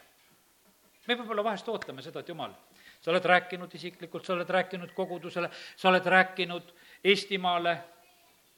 Me 1.07 1.15
võib-olla 1.15 1.43
vahest 1.43 1.67
ootame 1.69 2.01
seda, 2.01 2.19
et 2.19 2.29
jumal, 2.29 2.53
sa 3.01 3.11
oled 3.11 3.25
rääkinud 3.25 3.73
isiklikult, 3.75 4.25
sa 4.25 4.33
oled 4.33 4.49
rääkinud 4.49 4.93
kogudusele, 4.93 5.49
sa 5.75 5.89
oled 5.89 6.05
rääkinud 6.05 6.73
Eestimaale 7.03 7.75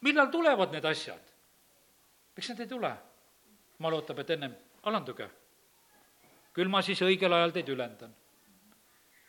millal 0.00 0.26
tulevad 0.26 0.72
need 0.72 0.84
asjad? 0.84 1.22
miks 2.36 2.48
need 2.48 2.60
ei 2.60 2.70
tule? 2.70 2.92
jumal 3.78 3.98
ootab, 3.98 4.18
et 4.22 4.30
ennem 4.30 4.54
alanduge. 4.82 5.28
küll 6.54 6.70
ma 6.70 6.82
siis 6.82 7.02
õigel 7.02 7.34
ajal 7.34 7.54
teid 7.54 7.72
ülendan. 7.74 8.14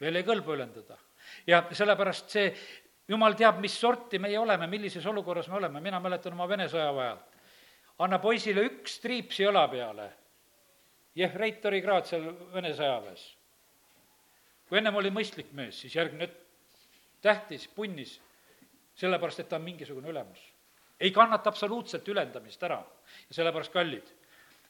veel 0.02 0.16
ei 0.16 0.28
kõlba 0.28 0.56
ülendada. 0.58 0.98
ja 1.48 1.64
sellepärast 1.72 2.30
see, 2.30 2.54
jumal 3.08 3.34
teab, 3.34 3.60
mis 3.60 3.80
sorti 3.80 4.20
meie 4.20 4.40
oleme, 4.40 4.68
millises 4.68 5.06
olukorras 5.06 5.50
me 5.50 5.58
oleme, 5.58 5.82
mina 5.82 6.00
mäletan 6.00 6.34
oma 6.34 6.48
Vene 6.48 6.70
sõjaväe 6.70 7.06
ajalt. 7.08 7.38
anna 8.00 8.20
poisile 8.20 8.66
üks 8.70 9.00
triips 9.02 9.40
jala 9.40 9.68
peale. 9.68 10.12
Jehreitori 11.16 11.82
kraad 11.82 12.06
seal 12.06 12.30
Vene 12.54 12.74
sõjaväes. 12.74 13.36
kui 14.70 14.78
ennem 14.78 14.96
oli 14.96 15.10
mõistlik 15.10 15.52
mees, 15.52 15.82
siis 15.82 15.96
järgmine 15.96 16.30
tähtis, 17.22 17.68
punnis, 17.68 18.20
sellepärast 18.96 19.40
et 19.40 19.50
ta 19.50 19.56
on 19.56 19.64
mingisugune 19.66 20.10
ülemus 20.10 20.40
ei 21.00 21.12
kannata 21.12 21.50
absoluutselt 21.50 22.08
ülendamist 22.08 22.64
ära. 22.64 22.84
ja 23.30 23.34
sellepärast, 23.34 23.72
kallid, 23.72 24.08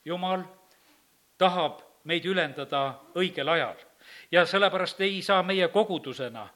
Jumal 0.06 0.43
tahab 1.38 1.82
meid 2.04 2.25
ülendada 2.25 2.99
õigel 3.15 3.49
ajal. 3.49 3.75
ja 4.32 4.45
sellepärast 4.45 5.02
ei 5.02 5.21
saa 5.21 5.43
meie 5.43 5.67
kogudusena, 5.67 6.49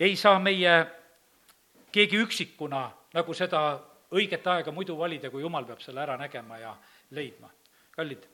ei 0.00 0.16
saa 0.16 0.38
meie 0.38 0.86
keegi 1.92 2.16
üksikuna 2.16 2.90
nagu 3.14 3.34
seda 3.34 3.80
õiget 4.12 4.46
aega 4.46 4.72
muidu 4.72 4.98
valida, 4.98 5.30
kui 5.30 5.42
Jumal 5.42 5.64
peab 5.64 5.80
selle 5.80 6.00
ära 6.00 6.16
nägema 6.16 6.58
ja 6.58 6.76
leidma. 7.10 7.50
kallid, 7.90 8.26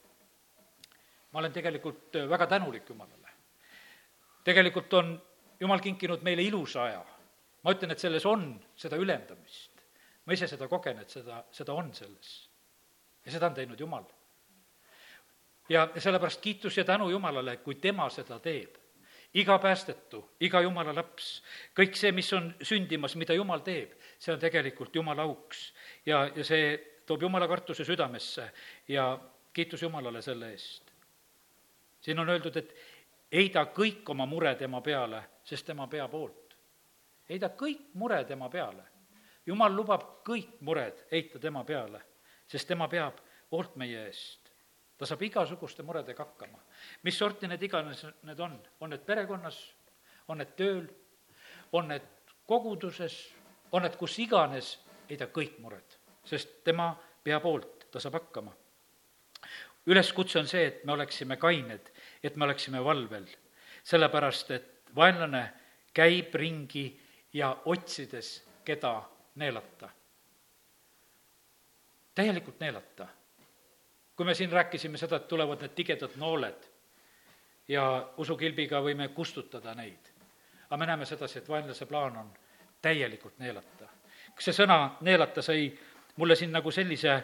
ma 1.33 1.40
olen 1.40 1.53
tegelikult 1.53 2.16
väga 2.29 2.47
tänulik 2.47 2.88
Jumalale. 2.88 3.29
tegelikult 4.45 4.92
on 4.95 5.23
Jumal 5.61 5.81
kinkinud 5.81 6.23
meile 6.23 6.42
ilusa 6.42 6.85
aja. 6.85 7.05
ma 7.62 7.73
ütlen, 7.73 7.90
et 7.90 7.99
selles 7.99 8.27
on 8.27 8.61
seda 8.77 8.97
ülendamist 8.97 9.73
ma 10.25 10.37
ise 10.37 10.49
seda 10.51 10.68
kogen, 10.71 11.01
et 11.03 11.11
seda, 11.11 11.42
seda 11.55 11.75
on 11.75 11.90
selles. 11.95 12.33
ja 13.25 13.33
seda 13.33 13.49
on 13.51 13.55
teinud 13.55 13.81
Jumal. 13.81 14.05
ja 15.68 15.88
sellepärast 15.99 16.40
kiitus 16.40 16.77
ja 16.77 16.85
tänu 16.85 17.11
Jumalale, 17.11 17.57
kui 17.57 17.75
tema 17.75 18.09
seda 18.11 18.38
teeb. 18.38 18.77
iga 19.35 19.59
päästetu, 19.59 20.29
iga 20.40 20.61
Jumala 20.61 20.95
laps, 20.95 21.42
kõik 21.75 21.97
see, 21.97 22.12
mis 22.12 22.33
on 22.33 22.55
sündimas, 22.62 23.16
mida 23.16 23.35
Jumal 23.35 23.62
teeb, 23.64 23.95
see 24.18 24.35
on 24.35 24.40
tegelikult 24.40 24.95
Jumala 24.95 25.23
auks. 25.23 25.73
ja, 26.07 26.29
ja 26.37 26.45
see 26.45 26.77
toob 27.07 27.23
Jumala 27.23 27.49
kartuse 27.49 27.85
südamesse 27.85 28.51
ja 28.88 29.18
kiitus 29.53 29.83
Jumalale 29.83 30.23
selle 30.23 30.53
eest. 30.53 30.82
Siin 32.03 32.19
on 32.19 32.29
öeldud, 32.29 32.57
et 32.57 32.75
heida 33.33 33.65
kõik 33.75 34.09
oma 34.11 34.27
mure 34.27 34.55
tema 34.55 34.81
peale, 34.81 35.23
sest 35.45 35.67
tema 35.67 35.87
peab 35.87 36.12
hoolt. 36.12 36.57
heida 37.29 37.49
kõik 37.49 37.95
mure 37.95 38.25
tema 38.25 38.49
peale 38.51 38.93
jumal 39.47 39.75
lubab 39.75 40.05
kõik 40.27 40.61
mured 40.61 41.05
heita 41.11 41.41
tema 41.43 41.65
peale, 41.67 42.01
sest 42.47 42.69
tema 42.69 42.88
peab 42.88 43.21
hoolt 43.53 43.77
meie 43.81 44.07
eest. 44.07 44.51
ta 44.99 45.07
saab 45.07 45.23
igasuguste 45.23 45.83
muredega 45.83 46.25
hakkama. 46.25 46.59
mis 47.03 47.19
sorti 47.19 47.49
need 47.49 47.62
iganes 47.62 48.07
need 48.23 48.41
on, 48.41 48.59
on 48.81 48.91
need 48.91 49.05
perekonnas, 49.07 49.75
on 50.29 50.38
need 50.38 50.55
tööl, 50.57 50.87
on 51.73 51.88
need 51.88 52.07
koguduses, 52.47 53.35
on 53.73 53.83
need 53.83 53.97
kus 53.97 54.19
iganes, 54.19 54.79
heida 55.09 55.27
kõik 55.27 55.59
mured, 55.59 55.99
sest 56.25 56.62
tema 56.65 56.93
peab 57.25 57.43
hoolt, 57.43 57.88
ta 57.91 58.01
saab 58.01 58.21
hakkama. 58.21 58.55
üleskutse 59.87 60.38
on 60.38 60.47
see, 60.47 60.67
et 60.67 60.85
me 60.85 60.93
oleksime 60.93 61.37
kained, 61.37 61.91
et 62.23 62.37
me 62.37 62.45
oleksime 62.45 62.85
valvel, 62.85 63.27
sellepärast 63.83 64.51
et 64.51 64.93
vaenlane 64.97 65.43
käib 65.95 66.35
ringi 66.35 66.87
ja 67.33 67.57
otsides, 67.65 68.45
keda 68.65 69.03
neelata. 69.35 69.89
täielikult 72.15 72.61
neelata. 72.61 73.07
kui 74.17 74.27
me 74.27 74.35
siin 74.35 74.53
rääkisime 74.53 74.99
seda, 74.99 75.17
et 75.17 75.29
tulevad 75.29 75.61
need 75.61 75.75
tigedad 75.75 76.13
nooled 76.17 76.69
ja 77.69 78.13
usukilbiga 78.17 78.81
võime 78.83 79.09
kustutada 79.09 79.75
neid, 79.75 80.13
aga 80.67 80.77
me 80.77 80.87
näeme 80.87 81.07
sedasi, 81.07 81.39
et 81.39 81.49
vaenlase 81.49 81.87
plaan 81.87 82.17
on 82.17 82.33
täielikult 82.83 83.39
neelata. 83.39 83.89
kas 84.35 84.45
see 84.45 84.59
sõna 84.63 84.97
neelata 85.01 85.43
sai 85.43 85.73
mulle 86.17 86.37
siin 86.37 86.53
nagu 86.53 86.71
sellise 86.71 87.23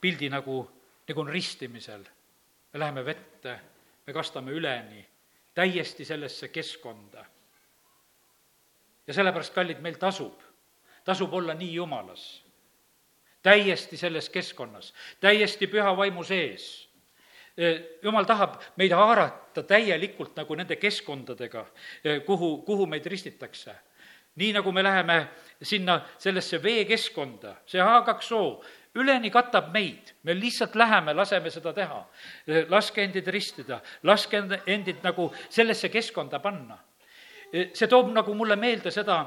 pildi, 0.00 0.28
nagu, 0.28 0.60
nagu 1.08 1.20
on 1.20 1.28
ristimisel. 1.28 2.04
me 2.72 2.78
läheme 2.80 3.04
vette, 3.04 3.60
me 4.06 4.12
kastame 4.12 4.52
üleni, 4.52 5.06
täiesti 5.54 6.04
sellesse 6.04 6.48
keskkonda. 6.48 7.24
ja 9.06 9.14
sellepärast, 9.14 9.54
kallid, 9.54 9.80
meil 9.80 9.94
tasub 9.98 10.42
tasub 11.06 11.34
olla 11.34 11.54
nii 11.54 11.74
jumalas. 11.74 12.44
täiesti 13.42 13.96
selles 13.96 14.30
keskkonnas, 14.30 14.94
täiesti 15.20 15.66
püha 15.66 15.96
vaimu 15.96 16.24
sees. 16.24 16.88
jumal 18.02 18.24
tahab 18.24 18.58
meid 18.76 18.92
haarata 18.92 19.62
täielikult 19.62 20.36
nagu 20.36 20.54
nende 20.54 20.76
keskkondadega, 20.76 21.66
kuhu, 22.26 22.62
kuhu 22.62 22.86
meid 22.86 23.06
ristitakse. 23.06 23.74
nii 24.34 24.52
nagu 24.52 24.72
me 24.72 24.82
läheme 24.82 25.28
sinna 25.62 26.00
sellesse 26.18 26.62
veekeskkonda, 26.62 27.54
see 27.66 27.80
H2O, 27.80 28.64
üleni 28.96 29.30
katab 29.30 29.70
meid, 29.74 30.14
me 30.22 30.34
lihtsalt 30.34 30.74
läheme, 30.74 31.14
laseme 31.14 31.50
seda 31.50 31.72
teha. 31.76 32.00
laske 32.68 33.02
endid 33.04 33.28
ristida, 33.28 33.80
laske 34.02 34.42
endid 34.66 35.02
nagu 35.04 35.30
sellesse 35.48 35.88
keskkonda 35.88 36.40
panna. 36.40 36.78
see 37.52 37.88
toob 37.88 38.12
nagu 38.12 38.34
mulle 38.34 38.56
meelde 38.56 38.90
seda, 38.90 39.24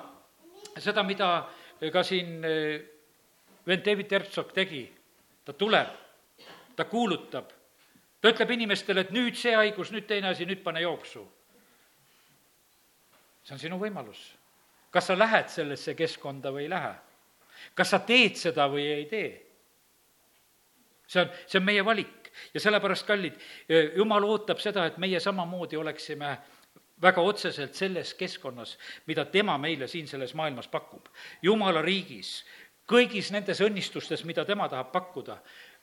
seda, 0.78 1.04
mida 1.04 1.48
ka 1.92 2.04
siin 2.04 2.44
eh, 2.44 2.82
vend 3.66 3.86
David 3.86 4.12
Herzog 4.12 4.54
tegi, 4.54 4.84
ta 5.46 5.54
tuleb, 5.54 5.92
ta 6.76 6.86
kuulutab, 6.86 7.52
ta 8.22 8.32
ütleb 8.32 8.52
inimestele, 8.52 9.06
et 9.06 9.14
nüüd 9.16 9.38
see 9.40 9.56
haigus, 9.56 9.94
nüüd 9.96 10.08
teine 10.08 10.34
asi, 10.34 10.46
nüüd 10.46 10.64
pane 10.64 10.82
jooksu. 10.82 11.28
see 13.44 13.56
on 13.56 13.60
sinu 13.60 13.78
võimalus. 13.80 14.36
kas 14.92 15.06
sa 15.06 15.16
lähed 15.18 15.50
sellesse 15.50 15.96
keskkonda 15.96 16.52
või 16.52 16.64
ei 16.66 16.70
lähe? 16.70 16.96
kas 17.76 17.90
sa 17.90 18.00
teed 18.00 18.36
seda 18.38 18.68
või 18.68 18.86
ei 18.86 19.06
tee? 19.06 19.49
See 21.10 21.22
on, 21.24 21.34
see 21.50 21.60
on 21.60 21.66
meie 21.66 21.84
valik 21.86 22.30
ja 22.54 22.62
sellepärast, 22.62 23.08
kallid, 23.08 23.36
jumal 23.98 24.28
ootab 24.30 24.62
seda, 24.62 24.86
et 24.86 24.98
meie 25.02 25.20
samamoodi 25.20 25.78
oleksime 25.78 26.38
väga 27.02 27.22
otseselt 27.22 27.76
selles 27.76 28.14
keskkonnas, 28.14 28.78
mida 29.08 29.26
tema 29.26 29.58
meile 29.58 29.88
siin 29.88 30.08
selles 30.08 30.34
maailmas 30.36 30.68
pakub. 30.68 31.08
jumala 31.42 31.82
riigis, 31.82 32.44
kõigis 32.90 33.32
nendes 33.32 33.62
õnnistustes, 33.62 34.26
mida 34.26 34.46
tema 34.46 34.70
tahab 34.70 34.92
pakkuda, 34.92 35.38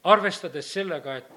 arvestades 0.05 0.73
sellega, 0.73 1.17
et 1.17 1.31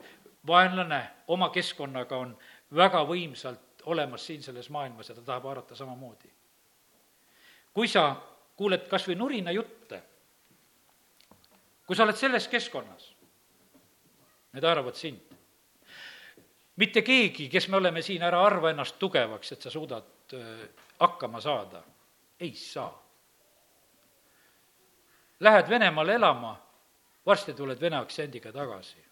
vaenlane 0.48 1.02
oma 1.28 1.50
keskkonnaga 1.50 2.18
on 2.18 2.36
väga 2.76 3.04
võimsalt 3.08 3.86
olemas 3.86 4.26
siin 4.26 4.44
selles 4.44 4.70
maailmas 4.70 5.10
ja 5.10 5.16
ta 5.16 5.22
tahab 5.22 5.44
haarata 5.44 5.76
samamoodi. 5.76 6.30
kui 7.74 7.88
sa 7.88 8.16
kuuled 8.58 8.88
kas 8.90 9.08
või 9.08 9.16
nurinajutte, 9.16 10.02
kui 11.88 11.96
sa 11.96 12.04
oled 12.04 12.18
selles 12.18 12.48
keskkonnas, 12.48 13.14
need 14.54 14.66
haaravad 14.66 14.96
sind 14.98 15.30
mitte 16.80 17.02
keegi, 17.04 17.50
kes 17.52 17.68
me 17.68 17.78
oleme 17.78 18.02
siin, 18.02 18.24
ära 18.24 18.40
arva 18.46 18.72
ennast 18.72 19.00
tugevaks, 19.02 19.52
et 19.52 19.66
sa 19.66 19.72
suudad 19.74 20.36
äh, 20.38 20.64
hakkama 21.00 21.42
saada. 21.42 21.84
ei 22.40 22.54
saa. 22.56 22.92
Lähed 25.40 25.70
Venemaale 25.70 26.16
elama, 26.16 26.54
varsti 27.26 27.54
tuled 27.54 27.82
vene 27.82 28.00
aktsendiga 28.00 28.52
tagasi. 28.52 29.06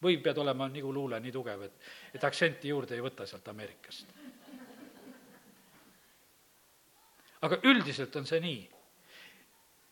või 0.00 0.16
pead 0.24 0.38
olema 0.40 0.68
nagu 0.68 0.92
luule 0.92 1.18
nii 1.20 1.32
tugev, 1.32 1.62
et, 1.62 1.74
et 2.14 2.22
aktsenti 2.24 2.68
juurde 2.68 2.94
ei 2.94 3.02
võta 3.04 3.26
sealt 3.26 3.48
Ameerikast. 3.48 4.14
aga 7.42 7.58
üldiselt 7.64 8.16
on 8.16 8.26
see 8.26 8.40
nii. 8.40 8.70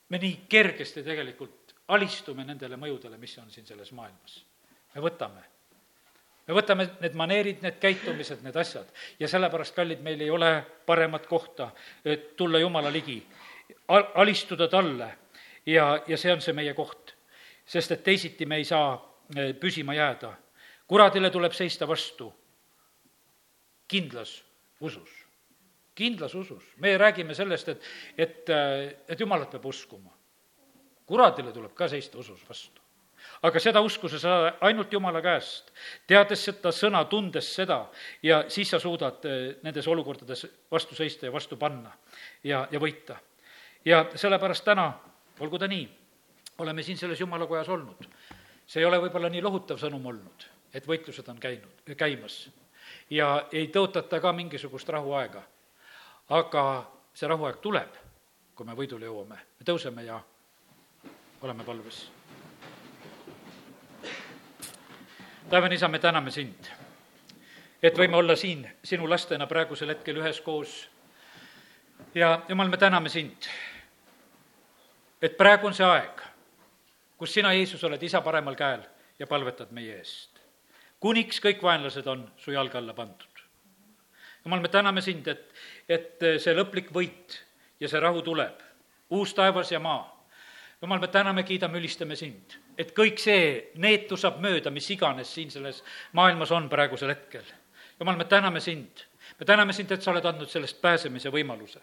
me 0.09 0.19
nii 0.19 0.41
kergesti 0.49 1.03
tegelikult 1.03 1.68
alistume 1.89 2.45
nendele 2.45 2.77
mõjudele, 2.77 3.19
mis 3.19 3.39
on 3.39 3.51
siin 3.51 3.67
selles 3.67 3.93
maailmas. 3.93 4.45
me 4.95 5.01
võtame 5.01 5.45
me 6.49 6.55
võtame 6.57 6.89
need 7.03 7.15
maneerid, 7.15 7.61
need 7.63 7.77
käitumised, 7.81 8.43
need 8.43 8.57
asjad 8.57 8.89
ja 9.21 9.29
sellepärast, 9.29 9.75
kallid, 9.77 10.01
meil 10.05 10.21
ei 10.25 10.31
ole 10.33 10.51
paremat 10.87 11.27
kohta, 11.29 11.71
et 12.05 12.35
tulla 12.37 12.59
Jumala 12.59 12.93
ligi, 12.93 13.21
alistuda 13.89 14.69
talle 14.69 15.11
ja, 15.67 15.91
ja 16.09 16.17
see 16.17 16.33
on 16.33 16.43
see 16.45 16.57
meie 16.57 16.75
koht. 16.75 17.15
sest 17.69 17.93
et 17.93 18.03
teisiti 18.05 18.47
me 18.47 18.57
ei 18.57 18.65
saa 18.65 18.95
eh, 19.37 19.55
püsima 19.55 19.95
jääda. 19.95 20.33
kuradile 20.87 21.31
tuleb 21.31 21.53
seista 21.53 21.89
vastu 21.89 22.33
kindlas 23.89 24.45
usus, 24.81 25.11
kindlas 25.95 26.35
usus. 26.35 26.65
me 26.77 26.97
räägime 26.99 27.35
sellest, 27.35 27.69
et, 27.69 27.83
et, 28.19 28.49
eh, 28.49 28.97
et 29.09 29.21
Jumalat 29.21 29.51
peab 29.51 29.67
uskuma. 29.67 30.18
Kuradile 31.09 31.53
tuleb 31.53 31.75
ka 31.75 31.89
seista 31.89 32.19
usus 32.21 32.45
vastu 32.49 32.85
aga 33.43 33.61
seda 33.63 33.81
usku 33.85 34.09
sa 34.09 34.19
saad 34.19 34.63
ainult 34.67 34.93
Jumala 34.93 35.21
käest, 35.23 35.71
teades 36.07 36.43
seda 36.45 36.73
sõna, 36.75 37.05
tundes 37.11 37.49
seda 37.55 37.81
ja 38.23 38.43
siis 38.51 38.71
sa 38.73 38.81
suudad 38.83 39.25
eh, 39.29 39.57
nendes 39.63 39.87
olukordades 39.89 40.47
vastu 40.71 40.99
seista 40.99 41.27
ja 41.27 41.33
vastu 41.33 41.57
panna 41.57 41.93
ja, 42.45 42.67
ja 42.71 42.81
võita. 42.83 43.19
ja 43.85 44.05
sellepärast 44.15 44.65
täna, 44.65 44.93
olgu 45.41 45.59
ta 45.59 45.69
nii, 45.71 45.89
oleme 46.59 46.83
siin 46.83 46.99
selles 46.99 47.21
Jumala 47.21 47.47
kojas 47.47 47.69
olnud. 47.69 48.09
see 48.67 48.81
ei 48.83 48.87
ole 48.87 48.99
võib-olla 49.01 49.31
nii 49.31 49.43
lohutav 49.43 49.79
sõnum 49.79 50.07
olnud, 50.07 50.49
et 50.75 50.87
võitlused 50.87 51.29
on 51.29 51.39
käinud, 51.39 51.95
käimas 51.97 52.49
ja 53.11 53.47
ei 53.53 53.69
tõotata 53.69 54.21
ka 54.21 54.33
mingisugust 54.33 54.89
rahuaega. 54.89 55.43
aga 56.29 56.65
see 57.15 57.29
rahuaeg 57.29 57.63
tuleb, 57.63 57.95
kui 58.55 58.67
me 58.67 58.75
võidule 58.75 59.07
jõuame, 59.07 59.39
me 59.59 59.65
tõuseme 59.65 60.05
ja 60.05 60.21
oleme 61.43 61.65
palves 61.65 62.09
taevane 65.51 65.75
isa, 65.75 65.89
me 65.89 65.99
täname 65.99 66.31
sind, 66.31 66.69
et 67.83 67.97
võime 67.97 68.19
olla 68.19 68.37
siin 68.37 68.67
sinu 68.85 69.09
lastena 69.09 69.47
praegusel 69.49 69.95
hetkel 69.95 70.21
üheskoos. 70.21 70.89
ja 72.15 72.43
jumal, 72.49 72.69
me 72.69 72.77
täname 72.77 73.09
sind, 73.09 73.49
et 75.23 75.37
praegu 75.37 75.67
on 75.67 75.75
see 75.75 75.87
aeg, 75.87 76.21
kus 77.17 77.33
sina, 77.35 77.53
Jeesus, 77.53 77.85
oled 77.85 78.03
isa 78.03 78.21
paremal 78.21 78.57
käel 78.57 78.85
ja 79.19 79.27
palvetad 79.27 79.73
meie 79.73 79.97
eest. 79.97 80.41
kuniks 81.01 81.41
kõik 81.41 81.63
vaenlased 81.63 82.07
on 82.07 82.29
su 82.37 82.53
jalge 82.53 82.79
alla 82.79 82.95
pandud. 82.95 83.45
jumal, 84.45 84.61
me 84.61 84.69
täname 84.69 85.01
sind, 85.01 85.29
et, 85.29 85.49
et 85.89 86.29
see 86.39 86.55
lõplik 86.55 86.93
võit 86.93 87.41
ja 87.81 87.89
see 87.89 88.01
rahu 88.01 88.23
tuleb, 88.23 88.61
uus 89.11 89.35
taevas 89.35 89.73
ja 89.73 89.81
maa. 89.81 90.18
Jumal, 90.83 91.01
me 91.01 91.09
täname, 91.09 91.43
kiidame, 91.43 91.79
ülistame 91.79 92.17
sind 92.17 92.59
et 92.79 92.95
kõik 92.95 93.19
see 93.21 93.45
neetu 93.83 94.17
saab 94.17 94.39
mööda, 94.43 94.71
mis 94.71 94.87
iganes 94.95 95.31
siin 95.35 95.51
selles 95.51 95.83
maailmas 96.17 96.53
on 96.55 96.69
praegusel 96.71 97.11
hetkel. 97.11 97.45
jumal, 98.01 98.17
me 98.17 98.25
täname 98.25 98.61
sind. 98.61 99.05
me 99.41 99.47
täname 99.47 99.73
sind, 99.73 99.91
et 99.93 100.03
sa 100.03 100.11
oled 100.11 100.25
andnud 100.25 100.49
sellest 100.49 100.81
pääsemise 100.81 101.31
võimaluse. 101.35 101.81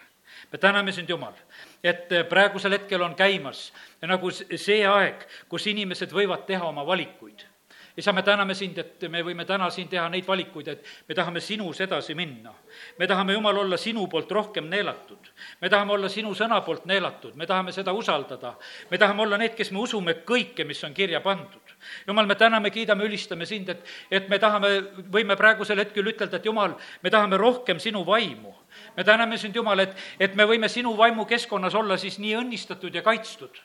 me 0.51 0.58
täname 0.58 0.91
sind, 0.91 1.10
Jumal, 1.10 1.34
et 1.84 2.08
praegusel 2.29 2.71
hetkel 2.71 3.01
on 3.01 3.15
käimas 3.15 3.73
nagu 4.01 4.31
see 4.31 4.86
aeg, 4.88 5.27
kus 5.49 5.67
inimesed 5.67 6.12
võivad 6.12 6.45
teha 6.45 6.65
oma 6.65 6.86
valikuid 6.86 7.45
isa, 7.97 8.13
me 8.13 8.23
täname 8.23 8.53
sind, 8.55 8.77
et 8.77 9.05
me 9.10 9.21
võime 9.23 9.45
täna 9.47 9.69
siin 9.71 9.88
teha 9.88 10.08
neid 10.12 10.25
valikuid, 10.27 10.67
et 10.67 10.89
me 11.08 11.15
tahame 11.15 11.41
sinus 11.41 11.79
edasi 11.81 12.15
minna. 12.15 12.53
me 12.99 13.08
tahame, 13.08 13.34
Jumal, 13.34 13.58
olla 13.58 13.77
sinu 13.77 14.08
poolt 14.08 14.31
rohkem 14.31 14.69
neelatud. 14.69 15.31
me 15.62 15.69
tahame 15.69 15.93
olla 15.93 16.10
sinu 16.10 16.34
sõna 16.36 16.62
poolt 16.65 16.86
neelatud, 16.86 17.36
me 17.36 17.45
tahame 17.45 17.71
seda 17.71 17.93
usaldada. 17.93 18.55
me 18.91 18.97
tahame 18.97 19.21
olla 19.21 19.38
need, 19.38 19.55
kes 19.55 19.71
me 19.71 19.79
usume 19.79 20.13
kõike, 20.25 20.65
mis 20.65 20.84
on 20.84 20.93
kirja 20.93 21.21
pandud. 21.21 21.75
jumal, 22.08 22.25
me 22.25 22.36
täname, 22.36 22.69
kiidame, 22.69 23.05
ülistame 23.05 23.45
sind, 23.45 23.69
et, 23.69 23.86
et 24.12 24.29
me 24.29 24.39
tahame, 24.39 24.67
võime 25.12 25.36
praegusel 25.36 25.79
hetkel 25.79 26.08
ütelda, 26.08 26.38
et 26.38 26.45
Jumal, 26.45 26.75
me 27.01 27.10
tahame 27.10 27.38
rohkem 27.38 27.79
sinu 27.79 28.05
vaimu 28.05 28.53
me 28.97 29.03
täname 29.03 29.38
sind, 29.38 29.55
Jumal, 29.55 29.79
et, 29.79 29.95
et 30.19 30.36
me 30.36 30.43
võime 30.43 30.67
sinu 30.69 30.95
vaimu 30.97 31.25
keskkonnas 31.25 31.75
olla 31.75 31.97
siis 31.97 32.19
nii 32.19 32.36
õnnistatud 32.41 32.95
ja 32.95 33.01
kaitstud 33.01 33.55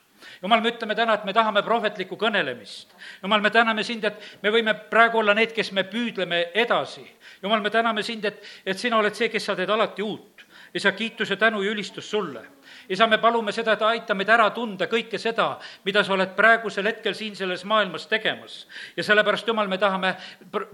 jumal, 0.41 0.61
me 0.61 0.71
ütleme 0.73 0.95
täna, 0.95 1.15
et 1.17 1.25
me 1.25 1.33
tahame 1.33 1.63
prohvetlikku 1.65 2.17
kõnelemist. 2.19 2.95
jumal, 3.23 3.41
me 3.41 3.49
täname 3.49 3.83
sind, 3.83 4.05
et 4.05 4.21
me 4.43 4.53
võime 4.53 4.75
praegu 4.89 5.21
olla 5.21 5.33
need, 5.37 5.53
kes 5.55 5.71
me 5.71 5.83
püüdleme 5.83 6.51
edasi. 6.53 7.05
jumal, 7.41 7.61
me 7.61 7.69
täname 7.69 8.03
sind, 8.03 8.25
et, 8.25 8.43
et 8.65 8.79
sina 8.79 8.97
oled 8.97 9.15
see, 9.15 9.29
kes 9.29 9.45
sa 9.45 9.55
teed 9.55 9.69
alati 9.69 10.05
uut. 10.05 10.45
Isa, 10.73 10.91
kiituse, 10.91 11.35
tänu 11.35 11.61
ja 11.61 11.71
ülistus 11.71 12.11
sulle 12.11 12.45
isa, 12.89 13.07
me 13.07 13.17
palume 13.17 13.51
seda, 13.51 13.73
et 13.73 13.83
aita 13.85 14.15
meid 14.17 14.29
ära 14.31 14.49
tunda 14.55 14.87
kõike 14.91 15.19
seda, 15.21 15.47
mida 15.85 16.03
sa 16.03 16.13
oled 16.15 16.33
praegusel 16.37 16.87
hetkel 16.89 17.15
siin 17.17 17.35
selles 17.35 17.63
maailmas 17.67 18.07
tegemas. 18.07 18.65
ja 18.97 19.03
sellepärast, 19.03 19.47
Jumal, 19.47 19.67
me 19.67 19.77
tahame 19.77 20.15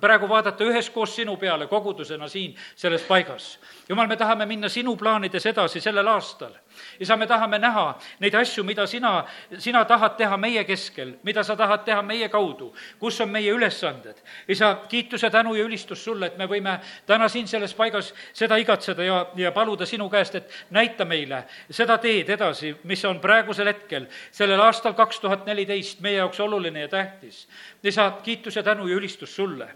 praegu 0.01 0.29
vaadata 0.29 0.63
üheskoos 0.63 1.15
sinu 1.15 1.37
peale 1.37 1.67
kogudusena 1.67 2.27
siin 2.27 2.55
selles 2.75 3.03
paigas. 3.03 3.59
Jumal, 3.89 4.07
me 4.07 4.17
tahame 4.17 4.45
minna 4.45 4.69
sinu 4.69 4.95
plaanides 4.95 5.45
edasi 5.45 5.81
sellel 5.81 6.07
aastal 6.07 6.55
isa, 6.99 7.17
me 7.17 7.27
tahame 7.27 7.59
näha 7.59 7.85
neid 8.19 8.35
asju, 8.35 8.63
mida 8.63 8.87
sina, 8.87 9.25
sina 9.57 9.83
tahad 9.85 10.17
teha 10.17 10.37
meie 10.37 10.63
keskel, 10.67 11.15
mida 11.23 11.43
sa 11.43 11.55
tahad 11.55 11.85
teha 11.85 12.01
meie 12.01 12.29
kaudu, 12.29 12.71
kus 12.99 13.21
on 13.21 13.29
meie 13.29 13.51
ülesanded. 13.53 14.15
isa, 14.47 14.75
kiituse, 14.89 15.29
tänu 15.29 15.55
ja 15.55 15.63
ülistus 15.63 16.03
sulle, 16.03 16.27
et 16.27 16.37
me 16.37 16.45
võime 16.47 16.79
täna 17.05 17.27
siin 17.29 17.47
selles 17.47 17.73
paigas 17.73 18.13
seda 18.33 18.57
igatseda 18.57 19.03
ja, 19.03 19.25
ja 19.35 19.51
paluda 19.51 19.76
sinu 19.85 20.09
käest, 20.09 20.35
et 20.35 20.53
näita 20.69 21.05
meile 21.05 21.43
seda 21.71 21.97
teed 22.01 22.29
edasi, 22.29 22.73
mis 22.83 23.03
on 23.05 23.19
praegusel 23.19 23.67
hetkel, 23.67 24.07
sellel 24.31 24.61
aastal 24.61 24.93
kaks 24.97 25.19
tuhat 25.19 25.45
neliteist 25.45 26.01
meie 26.01 26.17
jaoks 26.17 26.39
oluline 26.39 26.85
ja 26.85 26.87
tähtis. 26.87 27.47
isa, 27.83 28.11
kiitus 28.23 28.55
ja 28.55 28.63
tänu 28.63 28.87
ja 28.87 28.95
ülistus 28.95 29.35
sulle. 29.35 29.67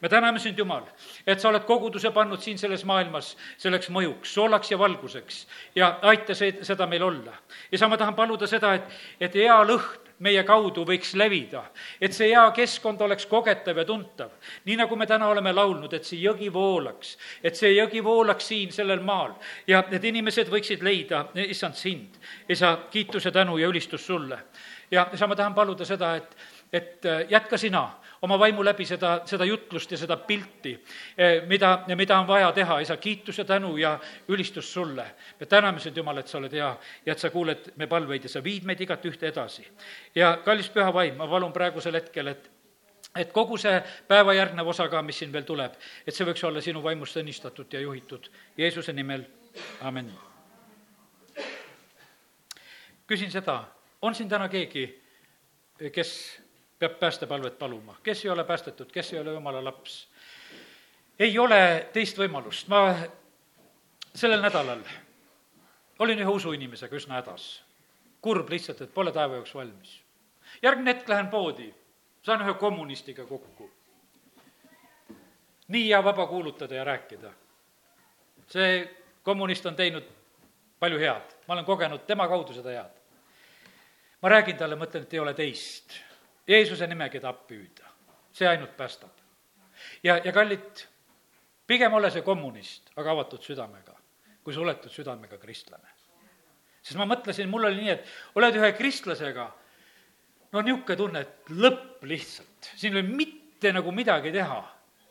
me 0.00 0.08
täname 0.08 0.38
sind, 0.38 0.58
Jumal, 0.58 0.82
et 1.26 1.40
sa 1.40 1.48
oled 1.48 1.64
koguduse 1.64 2.10
pannud 2.10 2.40
siin 2.40 2.58
selles 2.58 2.84
maailmas 2.84 3.36
selleks 3.58 3.90
mõjuks, 3.90 4.34
soolaks 4.34 4.70
ja 4.70 4.78
valguseks 4.78 5.46
ja 5.74 5.98
aita 6.02 6.34
see, 6.34 6.58
seda 6.62 6.86
meil 6.86 7.02
olla. 7.02 7.34
isa, 7.72 7.88
ma 7.88 7.96
tahan 7.96 8.14
paluda 8.14 8.46
seda, 8.46 8.74
et, 8.74 9.00
et 9.20 9.34
hea 9.34 9.62
lõhn 9.64 10.07
meie 10.24 10.42
kaudu 10.44 10.84
võiks 10.86 11.14
levida, 11.18 11.62
et 12.00 12.14
see 12.14 12.30
hea 12.32 12.44
keskkond 12.56 13.00
oleks 13.06 13.26
kogetav 13.30 13.78
ja 13.78 13.84
tuntav. 13.84 14.30
nii 14.64 14.76
nagu 14.76 14.96
me 14.96 15.06
täna 15.06 15.28
oleme 15.28 15.52
laulnud, 15.52 15.92
et 15.92 16.04
see 16.04 16.20
jõgi 16.22 16.52
voolaks, 16.52 17.16
et 17.42 17.56
see 17.56 17.74
jõgi 17.74 18.02
voolaks 18.04 18.48
siin 18.48 18.72
sellel 18.72 19.00
maal 19.00 19.34
ja 19.66 19.84
need 19.90 20.04
inimesed 20.04 20.50
võiksid 20.50 20.82
leida, 20.82 21.26
issand, 21.34 21.74
sind. 21.74 22.18
isa, 22.48 22.76
kiituse, 22.90 23.30
tänu 23.30 23.58
ja 23.58 23.68
ülistus 23.68 24.06
sulle. 24.06 24.38
ja 24.90 25.08
isa, 25.12 25.26
ma 25.26 25.36
tahan 25.36 25.54
paluda 25.54 25.84
seda, 25.84 26.16
et, 26.16 26.36
et 26.72 27.10
jätka 27.30 27.58
sina 27.58 27.88
oma 28.22 28.38
vaimu 28.38 28.64
läbi 28.64 28.86
seda, 28.86 29.20
seda 29.26 29.44
jutlust 29.44 29.92
ja 29.92 29.98
seda 29.98 30.16
pilti, 30.16 30.74
mida, 31.46 31.72
mida 31.96 32.18
on 32.18 32.26
vaja 32.26 32.50
teha, 32.52 32.80
isa, 32.80 32.96
kiitus 32.96 33.38
ja 33.38 33.44
tänu 33.44 33.76
ja 33.76 33.98
ülistus 34.28 34.72
sulle. 34.72 35.06
me 35.40 35.46
täname 35.46 35.80
sind, 35.80 35.96
Jumal, 35.96 36.18
et 36.18 36.28
sa 36.28 36.38
oled 36.38 36.52
hea 36.52 36.76
ja 37.06 37.12
et 37.12 37.18
sa 37.18 37.30
kuuled 37.30 37.72
me 37.76 37.86
palveid 37.86 38.24
ja 38.24 38.28
sa 38.28 38.44
viid 38.44 38.64
meid 38.64 38.80
igat 38.80 39.04
ühte 39.04 39.28
edasi. 39.28 39.66
ja 40.14 40.36
kallis 40.44 40.70
püha 40.70 40.94
vaim, 40.94 41.16
ma 41.16 41.28
palun 41.28 41.52
praegusel 41.52 41.94
hetkel, 41.94 42.26
et 42.26 42.50
et 43.16 43.32
kogu 43.32 43.56
see 43.58 43.80
päeva 44.08 44.34
järgnev 44.34 44.68
osa 44.68 44.88
ka, 44.88 45.02
mis 45.02 45.18
siin 45.18 45.32
veel 45.32 45.44
tuleb, 45.44 45.74
et 46.06 46.14
see 46.14 46.26
võiks 46.26 46.44
olla 46.44 46.60
sinu 46.60 46.82
vaimust 46.82 47.16
õnnistatud 47.16 47.72
ja 47.72 47.80
juhitud. 47.80 48.28
Jeesuse 48.56 48.92
nimel, 48.92 49.24
amin. 49.80 50.12
küsin 53.08 53.30
seda, 53.32 53.62
on 54.02 54.14
siin 54.14 54.28
täna 54.28 54.48
keegi, 54.52 54.84
kes 55.92 56.10
peab 56.78 56.98
päästepalvet 56.98 57.58
paluma, 57.58 57.96
kes 58.02 58.24
ei 58.24 58.30
ole 58.30 58.44
päästetud, 58.44 58.90
kes 58.92 59.12
ei 59.12 59.20
ole 59.20 59.32
jumala 59.32 59.64
laps? 59.64 60.08
ei 61.18 61.38
ole 61.38 61.88
teist 61.92 62.18
võimalust, 62.18 62.68
ma 62.70 62.94
sellel 64.14 64.42
nädalal 64.42 64.82
olin 65.98 66.22
ühe 66.22 66.30
usuinimesega 66.30 66.96
üsna 66.96 67.18
hädas. 67.18 67.64
kurb 68.22 68.50
lihtsalt, 68.50 68.80
et 68.80 68.94
pole 68.94 69.12
taeva 69.12 69.34
jaoks 69.34 69.54
valmis. 69.54 70.02
järgmine 70.62 70.94
hetk 70.94 71.08
lähen 71.08 71.28
poodi, 71.28 71.74
saan 72.22 72.42
ühe 72.42 72.54
kommunistiga 72.54 73.24
kokku. 73.24 73.70
nii 75.68 75.88
hea 75.88 76.04
vaba 76.04 76.26
kuulutada 76.26 76.74
ja 76.74 76.84
rääkida. 76.84 77.32
see 78.46 78.96
kommunist 79.22 79.66
on 79.66 79.76
teinud 79.76 80.04
palju 80.78 80.98
head, 80.98 81.34
ma 81.48 81.54
olen 81.54 81.64
kogenud 81.64 82.06
tema 82.06 82.28
kaudu 82.28 82.52
seda 82.52 82.70
head. 82.70 82.94
ma 84.22 84.28
räägin 84.28 84.56
talle, 84.56 84.76
mõtlen, 84.76 85.02
et 85.02 85.14
ei 85.14 85.20
ole 85.20 85.34
teist 85.34 86.07
Jeesuse 86.48 86.86
nimegi 86.88 87.20
tahab 87.20 87.42
püüda, 87.48 87.90
see 88.32 88.48
ainult 88.48 88.72
päästab. 88.76 89.12
ja, 90.02 90.16
ja 90.24 90.32
kallid, 90.32 90.84
pigem 91.68 91.92
ole 91.94 92.10
see 92.10 92.24
kommunist, 92.24 92.88
aga 92.96 93.12
avatud 93.12 93.44
südamega, 93.44 93.92
kui 94.44 94.54
suletud 94.56 94.92
südamega 94.92 95.36
kristlane. 95.38 95.90
sest 96.80 96.96
ma 96.96 97.04
mõtlesin, 97.04 97.50
mul 97.52 97.68
oli 97.68 97.82
nii, 97.82 97.92
et 97.92 98.40
oled 98.40 98.56
ühe 98.56 98.70
kristlasega, 98.78 99.44
no 100.52 100.62
niisugune 100.64 100.96
tunne, 100.96 101.20
et 101.26 101.52
lõpp 101.52 102.06
lihtsalt, 102.08 102.70
siin 102.76 102.96
ei 102.96 103.02
ole 103.02 103.08
mitte 103.08 103.72
nagu 103.72 103.92
midagi 103.92 104.32
teha. 104.32 104.62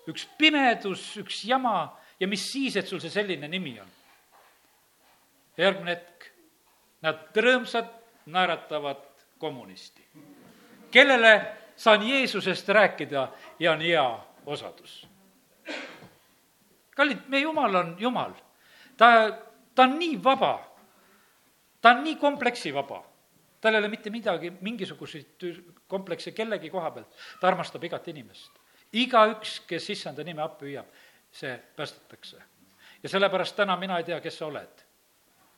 üks 0.09 0.25
pimedus, 0.39 1.03
üks 1.21 1.43
jama 1.45 1.91
ja 2.19 2.27
mis 2.27 2.47
siis, 2.49 2.79
et 2.79 2.87
sul 2.87 3.03
see 3.03 3.13
selline 3.13 3.47
nimi 3.47 3.75
on. 3.79 3.93
järgmine 5.57 5.93
hetk, 5.93 6.31
nad 7.05 7.37
rõõmsalt 7.45 7.93
naeratavad 8.25 9.05
kommunisti 9.37 10.01
kellele 10.97 11.33
saan 11.75 12.09
Jeesusest 12.09 12.69
rääkida 12.69 13.27
ja 13.59 13.71
on 13.71 13.81
hea 13.81 14.19
osadus. 14.45 15.07
kallid, 16.95 17.17
meie 17.27 17.41
Jumal 17.41 17.75
on 17.75 17.95
Jumal. 17.99 18.31
ta, 18.97 19.05
ta 19.75 19.83
on 19.83 19.99
nii 19.99 20.23
vaba, 20.23 20.77
ta 21.81 21.89
on 21.89 22.03
nii 22.03 22.15
kompleksivaba, 22.15 23.03
tal 23.61 23.73
ei 23.73 23.79
ole 23.79 23.87
mitte 23.93 24.09
midagi, 24.09 24.51
mingisuguseid 24.61 25.45
komplekse 25.87 26.31
kellegi 26.31 26.69
koha 26.69 26.91
pealt, 26.91 27.13
ta 27.39 27.47
armastab 27.47 27.83
igat 27.83 28.07
inimest. 28.07 28.51
igaüks, 28.93 29.59
kes 29.67 29.89
issanda 29.89 30.23
nime 30.23 30.41
appi 30.41 30.71
hüüab, 30.71 30.89
see 31.31 31.59
päästetakse. 31.75 32.41
ja 33.03 33.09
sellepärast 33.09 33.55
täna 33.55 33.77
mina 33.77 33.97
ei 33.97 34.03
tea, 34.03 34.21
kes 34.21 34.37
sa 34.37 34.45
oled. 34.45 34.85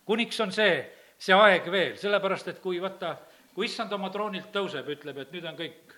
kuniks 0.06 0.40
on 0.40 0.52
see, 0.52 0.84
see 1.18 1.36
aeg 1.36 1.72
veel, 1.72 1.96
sellepärast 1.98 2.48
et 2.48 2.60
kui 2.60 2.82
vaata, 2.82 3.16
kui 3.54 3.66
issand 3.66 3.94
oma 3.94 4.10
troonilt 4.14 4.52
tõuseb, 4.54 4.88
ütleb, 4.96 5.18
et 5.24 5.32
nüüd 5.34 5.46
on 5.50 5.58
kõik, 5.58 5.94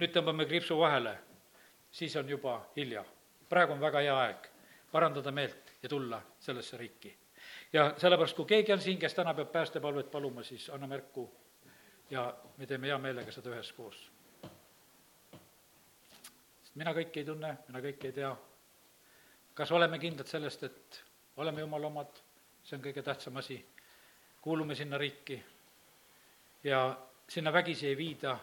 nüüd 0.00 0.14
tõmbame 0.14 0.46
kriipsu 0.48 0.78
vahele, 0.78 1.16
siis 1.90 2.16
on 2.16 2.28
juba 2.28 2.60
hilja. 2.76 3.04
praegu 3.48 3.72
on 3.72 3.80
väga 3.80 4.00
hea 4.00 4.16
aeg 4.16 4.46
parandada 4.92 5.30
meelt 5.32 5.72
ja 5.82 5.88
tulla 5.88 6.22
sellesse 6.38 6.76
riiki. 6.76 7.16
ja 7.72 7.94
sellepärast, 7.96 8.36
kui 8.36 8.44
keegi 8.44 8.72
on 8.72 8.80
siin, 8.80 8.98
kes 8.98 9.14
täna 9.14 9.34
peab 9.34 9.52
päästepalvet 9.52 10.10
paluma, 10.10 10.42
siis 10.42 10.70
anna 10.70 10.86
märku 10.86 11.30
ja 12.10 12.34
me 12.56 12.66
teeme 12.66 12.86
hea 12.86 12.98
meelega 12.98 13.32
seda 13.32 13.50
üheskoos. 13.50 14.10
sest 16.62 16.74
mina 16.76 16.92
kõike 16.94 17.22
ei 17.22 17.24
tunne, 17.24 17.56
mina 17.68 17.80
kõike 17.80 18.10
ei 18.10 18.12
tea. 18.12 18.36
kas 19.54 19.72
oleme 19.72 19.98
kindlad 19.98 20.26
sellest, 20.26 20.62
et 20.62 21.04
oleme 21.36 21.60
jumala 21.60 21.86
omad, 21.86 22.22
see 22.62 22.76
on 22.76 22.82
kõige 22.82 23.02
tähtsam 23.02 23.36
asi, 23.36 23.66
kuulume 24.40 24.74
sinna 24.74 24.98
riiki 24.98 25.42
ja 26.64 27.06
sinna 27.28 27.52
vägisi 27.52 27.86
ei 27.86 27.96
viida, 27.96 28.38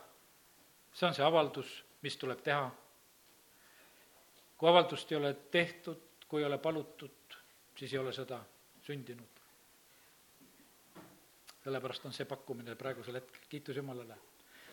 see 0.93 1.07
on 1.07 1.15
see 1.15 1.25
avaldus, 1.25 1.83
mis 2.01 2.17
tuleb 2.17 2.41
teha. 2.43 2.69
kui 4.57 4.69
avaldust 4.69 5.11
ei 5.11 5.17
ole 5.17 5.33
tehtud, 5.53 6.01
kui 6.27 6.41
ei 6.41 6.47
ole 6.47 6.57
palutud, 6.57 7.35
siis 7.77 7.93
ei 7.93 7.99
ole 7.99 8.13
seda 8.13 8.39
sündinud. 8.81 9.41
sellepärast 11.63 12.05
on 12.05 12.13
see 12.13 12.25
pakkumine 12.25 12.75
praegusel 12.75 13.19
hetkel, 13.19 13.41
kiitus 13.49 13.75
Jumalale. 13.75 14.17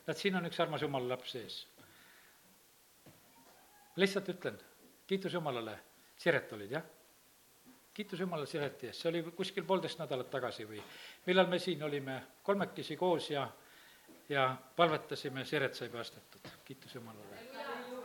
näed, 0.06 0.16
siin 0.16 0.36
on 0.36 0.46
üks 0.46 0.60
armas 0.60 0.82
Jumala 0.82 1.08
laps 1.08 1.32
sees. 1.32 1.66
lihtsalt 3.96 4.28
ütlen, 4.28 4.60
kiitus 5.06 5.32
Jumalale, 5.32 5.78
Siret 6.16 6.52
olid, 6.52 6.70
jah? 6.70 6.93
Kiitus 7.94 8.20
Jumalale 8.20 8.46
Sireti 8.46 8.86
eest, 8.86 9.02
see 9.02 9.08
oli 9.08 9.22
kuskil 9.36 9.64
poolteist 9.64 10.00
nädalat 10.02 10.30
tagasi 10.30 10.66
või 10.66 10.80
millal 11.26 11.46
me 11.46 11.58
siin 11.62 11.82
olime 11.86 12.16
kolmekesi 12.42 12.96
koos 12.98 13.30
ja, 13.30 13.46
ja 14.28 14.48
palvetasime, 14.76 15.44
Siret 15.44 15.74
sai 15.74 15.88
päästetud, 15.88 16.48
kiitus 16.64 16.94
Jumalale. 16.94 17.38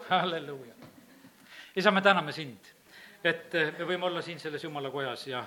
halleluuja. 0.10 0.74
isa, 1.76 1.92
me 1.92 2.02
täname 2.02 2.32
sind, 2.32 2.70
et 3.24 3.54
me 3.54 3.86
võime 3.86 4.06
olla 4.06 4.22
siin 4.22 4.40
selles 4.40 4.64
Jumala 4.64 4.92
kojas 4.92 5.28
ja 5.28 5.46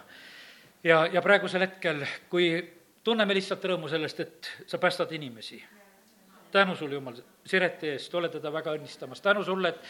ja, 0.85 1.07
ja 1.07 1.23
praegusel 1.23 1.61
hetkel, 1.61 2.03
kui 2.31 2.51
tunneme 3.05 3.35
lihtsalt 3.35 3.65
rõõmu 3.65 3.91
sellest, 3.91 4.21
et 4.21 4.51
sa 4.67 4.79
päästad 4.79 5.13
inimesi. 5.13 5.63
tänu 6.53 6.77
sulle, 6.77 6.95
Jumal, 6.95 7.15
Sireti 7.47 7.89
eest, 7.89 8.15
oled 8.15 8.31
teda 8.33 8.53
väga 8.53 8.75
õnnistamas, 8.75 9.23
tänu 9.23 9.45
sulle, 9.45 9.69
et, 9.69 9.81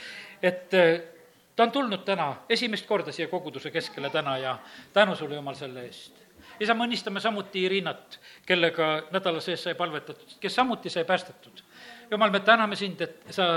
et 0.42 1.21
ta 1.56 1.62
on 1.62 1.72
tulnud 1.72 2.04
täna 2.04 2.36
esimest 2.48 2.86
korda 2.86 3.12
siia 3.12 3.28
koguduse 3.28 3.70
keskele 3.70 4.10
täna 4.10 4.38
ja 4.38 4.58
tänu 4.92 5.16
sulle, 5.16 5.34
Jumal, 5.34 5.54
selle 5.54 5.84
eest. 5.84 6.12
isa, 6.60 6.74
me 6.74 6.84
õnnistame 6.84 7.20
samuti 7.20 7.64
Iriinat, 7.64 8.20
kellega 8.46 9.02
nädala 9.10 9.40
sees 9.40 9.64
sai 9.64 9.74
palvetatud, 9.74 10.36
kes 10.40 10.54
samuti 10.54 10.90
sai 10.90 11.04
päästetud. 11.04 11.62
Jumal, 12.10 12.30
me 12.30 12.40
täname 12.40 12.76
sind, 12.76 13.00
et 13.00 13.24
sa 13.30 13.48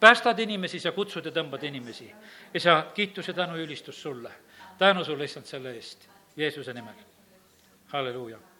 päästad 0.00 0.38
inimesi, 0.38 0.80
sa 0.80 0.92
kutsud 0.92 1.26
ja 1.26 1.32
tõmbad 1.32 1.62
inimesi. 1.64 2.10
isa, 2.54 2.86
kiitus 2.94 3.28
ja 3.28 3.34
tänu 3.34 3.56
ja 3.56 3.64
ülistus 3.64 4.02
sulle. 4.02 4.32
tänu 4.78 5.04
sulle, 5.04 5.24
issand, 5.24 5.46
selle 5.46 5.74
eest, 5.74 6.08
Jeesuse 6.36 6.72
nimel. 6.72 6.94
halleluuja 7.92 8.38